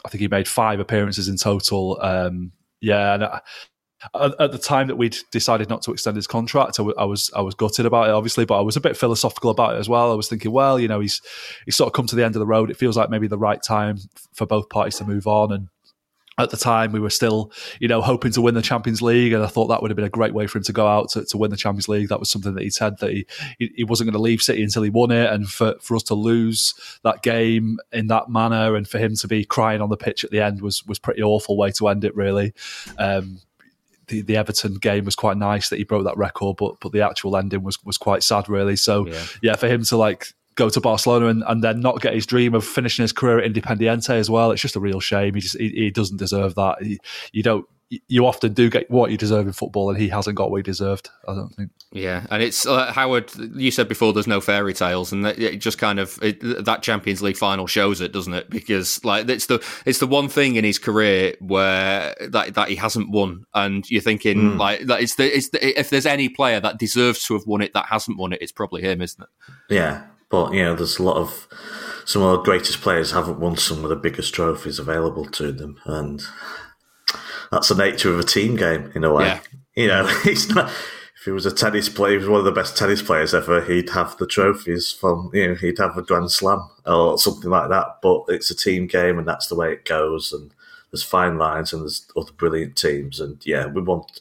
[0.06, 2.00] I think he made five appearances in total.
[2.02, 3.42] Um, yeah, and I,
[4.16, 7.30] at the time that we'd decided not to extend his contract, I, w- I was
[7.36, 9.90] I was gutted about it, obviously, but I was a bit philosophical about it as
[9.90, 10.12] well.
[10.12, 11.22] I was thinking, well, you know, he's
[11.66, 12.72] he's sort of come to the end of the road.
[12.72, 13.98] It feels like maybe the right time
[14.34, 15.68] for both parties to move on, and
[16.38, 19.44] at the time we were still you know hoping to win the champions league and
[19.44, 21.26] i thought that would have been a great way for him to go out to,
[21.26, 22.10] to win the champions league.
[22.10, 23.26] That was something that he said that he
[23.58, 26.16] he wasn't going to leave city until he won it and for, for us to
[26.16, 26.74] lose
[27.04, 30.32] that game in that manner and for him to be crying on the pitch at
[30.32, 32.54] the end was was pretty awful way to end it really.
[32.98, 33.40] Um,
[34.08, 37.02] the, the Everton game was quite nice that he broke that record, but but the
[37.02, 38.76] actual ending was was quite sad, really.
[38.76, 42.14] So yeah, yeah for him to like go to Barcelona and, and then not get
[42.14, 44.52] his dream of finishing his career at Independiente as well.
[44.52, 45.36] It's just a real shame.
[45.36, 46.82] He just he, he doesn't deserve that.
[46.82, 47.00] He,
[47.32, 47.66] you don't.
[48.08, 50.64] You often do get what you deserve in football, and he hasn't got what he
[50.64, 51.10] deserved.
[51.28, 51.72] I don't think.
[51.92, 53.34] Yeah, and it's uh, Howard.
[53.36, 57.22] You said before there's no fairy tales, and it just kind of it, that Champions
[57.22, 58.50] League final shows it, doesn't it?
[58.50, 62.78] Because like it's the it's the one thing in his career where that that he
[62.78, 64.58] hasn't won, and you're thinking mm.
[64.58, 67.62] like that it's the it's the, if there's any player that deserves to have won
[67.62, 69.30] it that hasn't won it, it's probably him, isn't it?
[69.70, 71.48] Yeah, but you know, there's a lot of
[72.06, 75.80] some of the greatest players haven't won some of the biggest trophies available to them,
[75.86, 76.24] and
[77.52, 79.26] that's the nature of a team game in a way.
[79.26, 79.40] Yeah.
[79.76, 80.04] You know,
[80.50, 80.72] not.
[81.22, 83.62] If he was a tennis player, he was one of the best tennis players ever.
[83.62, 87.70] He'd have the trophies from, you know, he'd have a Grand Slam or something like
[87.70, 88.00] that.
[88.02, 90.34] But it's a team game, and that's the way it goes.
[90.34, 90.52] And
[90.92, 93.20] there's fine lines, and there's other brilliant teams.
[93.20, 94.20] And yeah, we want.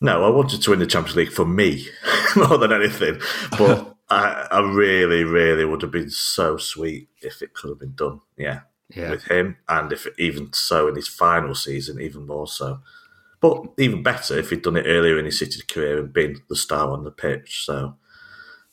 [0.00, 1.88] No, I wanted to win the Champions League for me
[2.36, 3.20] more than anything.
[3.58, 7.94] But I, I really, really would have been so sweet if it could have been
[7.94, 8.20] done.
[8.36, 8.60] Yeah,
[8.94, 9.10] yeah.
[9.10, 12.80] with him, and if even so in his final season, even more so.
[13.40, 16.56] But even better if he'd done it earlier in his City career and been the
[16.56, 17.64] star on the pitch.
[17.64, 17.96] So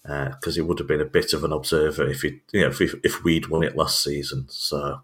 [0.04, 2.68] because uh, he would have been a bit of an observer if he, you know,
[2.68, 4.48] if, if we'd won it last season.
[4.50, 5.02] So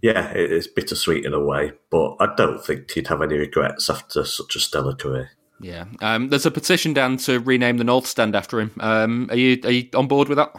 [0.00, 3.90] yeah, it, it's bittersweet in a way, but I don't think he'd have any regrets
[3.90, 5.30] after such a stellar career.
[5.62, 8.72] Yeah, um, there's a petition down to rename the North Stand after him.
[8.80, 10.52] Um, are you are you on board with that?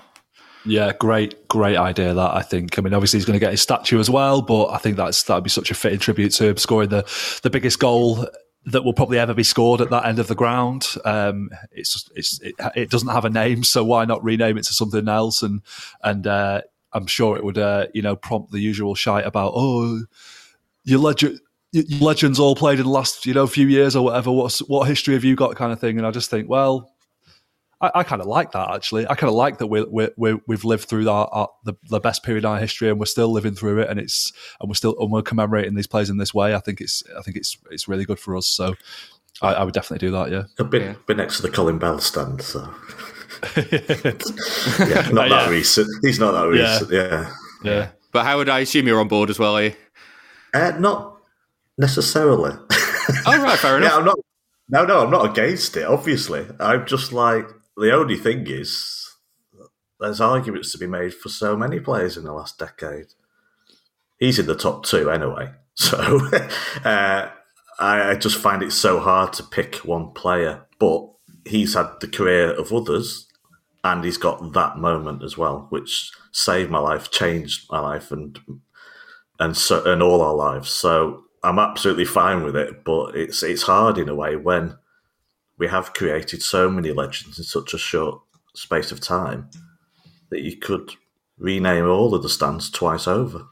[0.65, 2.13] Yeah, great, great idea.
[2.13, 2.79] That I think.
[2.79, 5.23] I mean, obviously he's going to get his statue as well, but I think that's
[5.23, 7.03] that'd be such a fitting tribute to him scoring the
[7.43, 8.25] the biggest goal
[8.65, 10.87] that will probably ever be scored at that end of the ground.
[11.03, 14.73] Um, it's it's it, it, doesn't have a name, so why not rename it to
[14.73, 15.43] something else?
[15.43, 15.61] And
[16.01, 16.61] and uh,
[16.93, 20.03] I'm sure it would uh, you know prompt the usual shite about oh
[20.85, 21.39] your legend.
[21.73, 24.31] Your legends all played in the last, you know, few years or whatever.
[24.31, 25.97] What's what history have you got, kind of thing?
[25.97, 26.93] And I just think, well,
[27.81, 29.05] I, I kind of like that actually.
[29.07, 31.99] I kind of like that we we we have lived through our, our, the the
[31.99, 34.75] best period in our history, and we're still living through it, and it's and we're
[34.75, 36.55] still and we're commemorating these players in this way.
[36.55, 38.47] I think it's I think it's it's really good for us.
[38.47, 38.75] So
[39.41, 40.31] I, I would definitely do that.
[40.31, 40.93] Yeah, a bit yeah.
[41.05, 42.41] bit next to the Colin Bell stand.
[42.41, 42.59] So
[43.57, 45.89] yeah, not that recent.
[46.01, 46.91] He's not that recent.
[46.91, 47.33] Yeah.
[47.63, 47.71] yeah.
[47.71, 49.55] yeah, But how would I assume you're on board as well?
[49.57, 49.73] Are you?
[50.53, 51.12] Uh, not
[51.77, 52.51] necessarily.
[53.25, 53.91] oh right, fair enough.
[53.91, 54.19] yeah, I'm not.
[54.69, 55.85] No, no, I'm not against it.
[55.85, 57.47] Obviously, I'm just like
[57.77, 59.11] the only thing is,
[59.99, 63.07] there's arguments to be made for so many players in the last decade.
[64.19, 66.29] He's in the top two anyway, so
[66.83, 67.29] uh,
[67.79, 70.65] I just find it so hard to pick one player.
[70.79, 71.09] But
[71.45, 73.27] he's had the career of others,
[73.83, 78.39] and he's got that moment as well, which saved my life, changed my life, and
[79.39, 80.69] and so and all our lives.
[80.69, 84.77] So I'm absolutely fine with it, but it's it's hard in a way when
[85.57, 88.21] we have created so many legends in such a short
[88.55, 89.49] space of time
[90.29, 90.91] that you could
[91.37, 93.47] rename all of the stands twice over.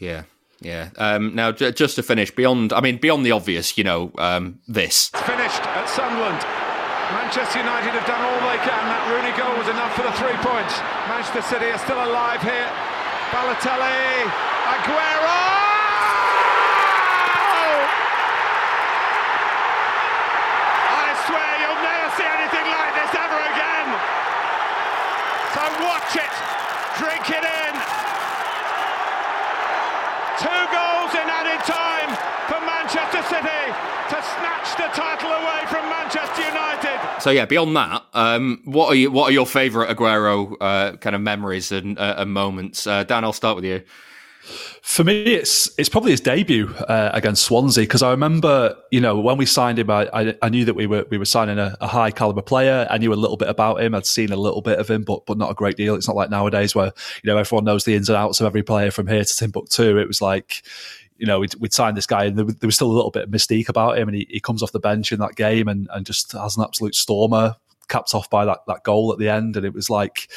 [0.00, 0.24] Yeah.
[0.60, 0.90] Yeah.
[0.96, 4.58] Um, now, j- just to finish, beyond, I mean, beyond the obvious, you know, um,
[4.66, 5.10] this.
[5.14, 6.42] It's finished at Sunderland.
[7.14, 8.82] Manchester United have done all they can.
[8.90, 10.74] That Rooney goal was enough for the three points.
[11.08, 12.68] Manchester City are still alive here.
[13.30, 14.26] Balotelli,
[14.66, 15.67] Aguero!
[26.16, 26.32] It,
[26.96, 27.72] drink it in.
[30.38, 32.10] Two goals in added time
[32.46, 33.64] for Manchester City
[34.08, 36.98] to snatch the title away from Manchester United.
[37.20, 41.16] So yeah, beyond that, um, what are you, what are your favourite Aguero uh, kind
[41.16, 42.86] of memories and, uh, and moments?
[42.86, 43.82] Uh, Dan, I'll start with you.
[44.82, 49.18] For me, it's it's probably his debut uh, against Swansea because I remember, you know,
[49.18, 51.76] when we signed him, I, I, I knew that we were we were signing a,
[51.80, 52.86] a, high caliber player.
[52.90, 53.94] I knew a little bit about him.
[53.94, 55.94] I'd seen a little bit of him, but but not a great deal.
[55.94, 58.62] It's not like nowadays where you know everyone knows the ins and outs of every
[58.62, 59.98] player from here to Timbuktu.
[59.98, 60.62] It was like
[61.18, 63.30] you know, we'd, we'd signed this guy and there, was still a little bit of
[63.30, 64.08] mystique about him.
[64.08, 66.62] And he, he comes off the bench in that game and, and just has an
[66.62, 67.56] absolute stormer
[67.88, 69.56] capped off by that, that goal at the end.
[69.56, 70.28] And it was like,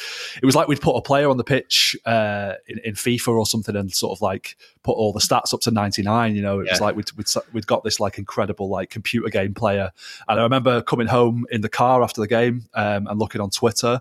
[0.42, 3.46] it was like we'd put a player on the pitch uh, in, in, FIFA or
[3.46, 6.34] something and sort of like put all the stats up to 99.
[6.34, 6.72] You know, it yeah.
[6.72, 9.92] was like we'd, we'd, we'd got this like incredible like computer game player.
[10.28, 13.50] And I remember coming home in the car after the game um, and looking on
[13.50, 14.00] Twitter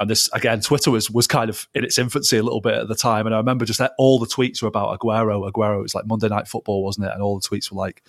[0.00, 2.88] and this again, Twitter was was kind of in its infancy a little bit at
[2.88, 5.50] the time, and I remember just that all the tweets were about Aguero.
[5.50, 7.12] Aguero it was like Monday Night Football, wasn't it?
[7.12, 8.02] And all the tweets were like,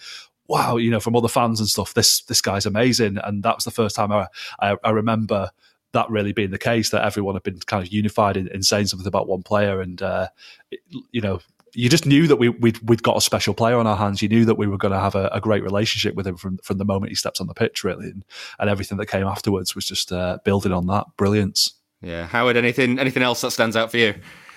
[0.48, 3.18] wow, you know, from other fans and stuff, this this guy's amazing.
[3.24, 4.28] And that was the first time I,
[4.60, 5.52] I, I remember
[5.94, 8.88] that really being the case that everyone had been kind of unified in, in saying
[8.88, 9.80] something about one player.
[9.80, 10.28] And uh,
[10.72, 10.80] it,
[11.12, 11.40] you know,
[11.74, 14.22] you just knew that we we'd, we'd got a special player on our hands.
[14.22, 16.58] You knew that we were going to have a, a, great relationship with him from
[16.60, 18.26] from the moment he stepped on the pitch, really, and,
[18.60, 21.74] and everything that came afterwards was just uh, building on that brilliance.
[22.02, 22.58] Yeah, Howard.
[22.58, 24.16] Anything anything else that stands out for you?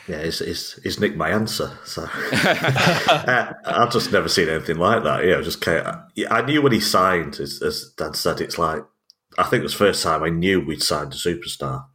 [0.09, 1.77] Yeah, he's, he's, he's nicked my answer.
[1.85, 2.03] So
[2.33, 5.25] uh, I've just never seen anything like that.
[5.25, 8.83] Yeah, just I knew when he signed, as, as Dan said, it's like
[9.39, 11.87] I think it was the first time I knew we'd signed a superstar.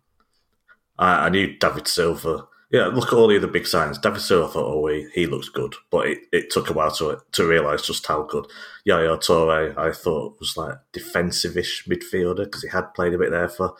[0.97, 2.47] I, I knew David Silva.
[2.71, 3.97] Yeah, look at all the other big signs.
[3.97, 7.19] David Silva thought, oh, he, he looks good, but it, it took a while to
[7.33, 8.45] to realise just how good.
[8.85, 13.49] Yaya Toure, I thought was like defensive-ish midfielder because he had played a bit there
[13.49, 13.73] for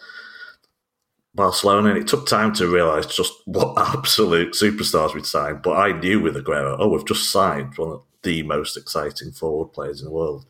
[1.34, 5.62] Barcelona, and it took time to realise just what absolute superstars we'd signed.
[5.62, 9.74] But I knew with Aguero, oh, we've just signed one of the most exciting forward
[9.74, 10.46] players in the world.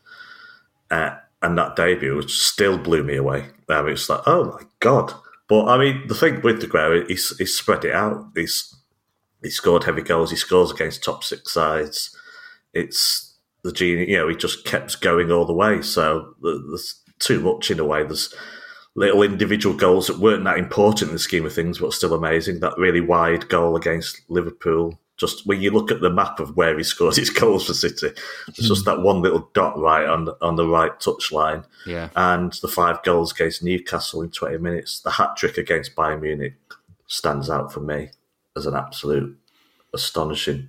[0.90, 3.46] Uh, and that debut still blew me away.
[3.68, 5.12] I mean, it's like, oh my god!
[5.48, 8.30] But I mean, the thing with Aguero, he's, he's spread it out.
[8.34, 8.74] He's
[9.42, 10.30] he scored heavy goals.
[10.30, 12.16] He scores against top six sides.
[12.72, 14.10] It's the genie.
[14.10, 15.82] You know, he just kept going all the way.
[15.82, 18.04] So there's too much in a way.
[18.04, 18.32] There's
[18.94, 22.60] little individual goals that weren't that important in the scheme of things, but still amazing.
[22.60, 24.98] That really wide goal against Liverpool.
[25.16, 28.08] Just when you look at the map of where he scores his goals for City,
[28.48, 28.90] it's just hmm.
[28.90, 31.64] that one little dot right on on the right touchline.
[31.86, 32.10] Yeah.
[32.16, 35.00] And the five goals against Newcastle in 20 minutes.
[35.00, 36.54] The hat trick against Bayern Munich
[37.06, 38.10] stands out for me
[38.56, 39.36] as an absolute
[39.94, 40.68] astonishing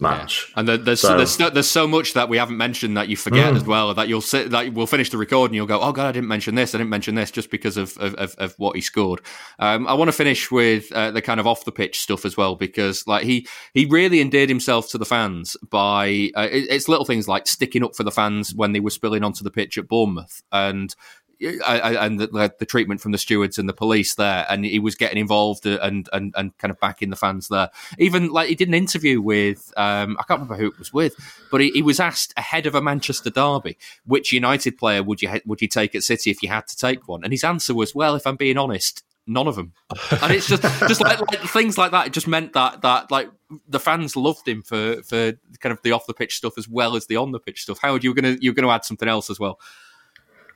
[0.00, 0.46] match.
[0.48, 0.60] Yeah.
[0.60, 3.56] And there's, so, there's there's so much that we haven't mentioned that you forget mm.
[3.56, 3.92] as well.
[3.94, 6.28] That you'll sit that we'll finish the recording, and you'll go, oh god, I didn't
[6.28, 6.74] mention this.
[6.74, 9.20] I didn't mention this just because of of, of, of what he scored.
[9.58, 12.36] Um, I want to finish with uh, the kind of off the pitch stuff as
[12.36, 16.88] well because like he he really endeared himself to the fans by uh, it, it's
[16.88, 19.78] little things like sticking up for the fans when they were spilling onto the pitch
[19.78, 20.94] at Bournemouth and
[21.40, 25.18] and the, the, treatment from the stewards and the police there, and he was getting
[25.18, 27.70] involved and and and kind of backing the fans there.
[27.98, 31.14] Even like he did an interview with um, I can't remember who it was with,
[31.50, 35.40] but he, he, was asked ahead of a Manchester derby, which United player would you
[35.46, 37.22] would you take at City if you had to take one?
[37.22, 39.74] And his answer was, well, if I'm being honest, none of them.
[40.22, 42.08] And it's just just like, like things like that.
[42.08, 43.30] It just meant that that like
[43.68, 46.96] the fans loved him for for kind of the off the pitch stuff as well
[46.96, 47.78] as the on the pitch stuff.
[47.80, 49.60] Howard, you were gonna you were gonna add something else as well.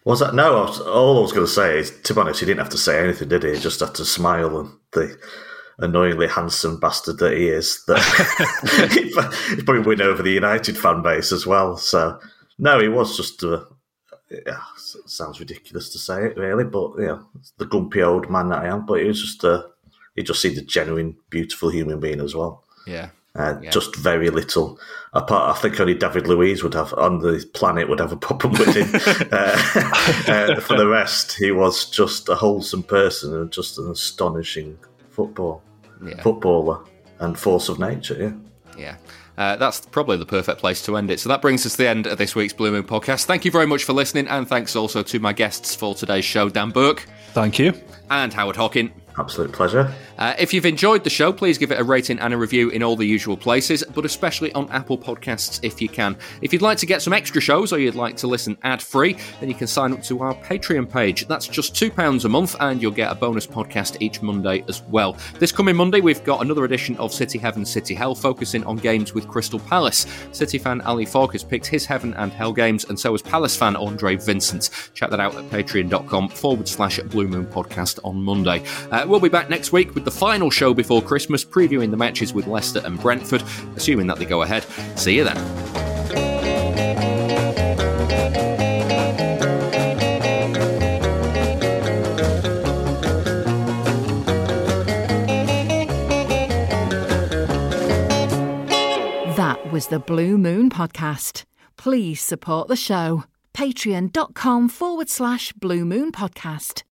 [0.05, 0.59] Was that no?
[0.59, 2.71] I was, all I was going to say is, to be honest, he didn't have
[2.71, 3.55] to say anything, did he?
[3.55, 5.17] He just had to smile and the
[5.79, 7.85] annoyingly handsome bastard that he is.
[7.87, 8.93] That
[9.57, 11.77] he probably win over the United fan base as well.
[11.77, 12.19] So
[12.59, 13.67] no, he was just a.
[14.31, 14.61] Yeah,
[15.07, 17.19] sounds ridiculous to say it, really, but yeah,
[17.59, 18.87] the grumpy old man that I am.
[18.87, 19.67] But he was just a.
[20.17, 22.65] He just seemed a genuine, beautiful human being as well.
[22.87, 23.71] Yeah, uh, yeah.
[23.71, 24.79] Just very little.
[25.15, 28.53] Apart, I think only David Luiz would have on the planet would have a problem
[28.53, 28.91] with him.
[29.33, 34.79] uh, uh, for the rest, he was just a wholesome person and just an astonishing
[35.09, 35.63] football
[36.05, 36.21] yeah.
[36.23, 36.85] footballer
[37.21, 38.37] and force of nature.
[38.77, 38.97] Yeah, yeah.
[39.39, 41.19] Uh, that's probably the perfect place to end it.
[41.19, 43.25] So that brings us to the end of this week's Blue Moon podcast.
[43.25, 46.51] Thank you very much for listening, and thanks also to my guests for today's show,
[46.51, 47.07] Dan Burke.
[47.33, 47.73] Thank you.
[48.11, 48.93] And Howard Hockin.
[49.19, 49.93] Absolute pleasure.
[50.19, 52.83] Uh, if you've enjoyed the show, please give it a rating and a review in
[52.83, 56.17] all the usual places, but especially on Apple Podcasts if you can.
[56.41, 59.17] If you'd like to get some extra shows or you'd like to listen ad free,
[59.41, 61.27] then you can sign up to our Patreon page.
[61.29, 65.17] That's just £2 a month, and you'll get a bonus podcast each Monday as well.
[65.39, 69.15] This coming Monday, we've got another edition of City Heaven, City Hell, focusing on games
[69.15, 70.07] with Crystal Palace.
[70.33, 73.57] City fan Ali Falk has picked his Heaven and Hell games, and so has Palace
[73.57, 74.71] fan Andre Vincent.
[74.95, 78.65] Check that out at patreon.com forward slash Blue Moon Podcast on Monday.
[78.91, 81.97] Uh, Uh, we'll be back next week with the final show before Christmas, previewing the
[81.97, 83.43] matches with Leicester and Brentford,
[83.77, 84.65] assuming that they go ahead.
[84.97, 85.37] See you then.
[99.37, 101.45] That was the Blue Moon Podcast.
[101.77, 103.25] Please support the show.
[103.55, 106.81] Patreon.com forward slash Blue Moon Podcast.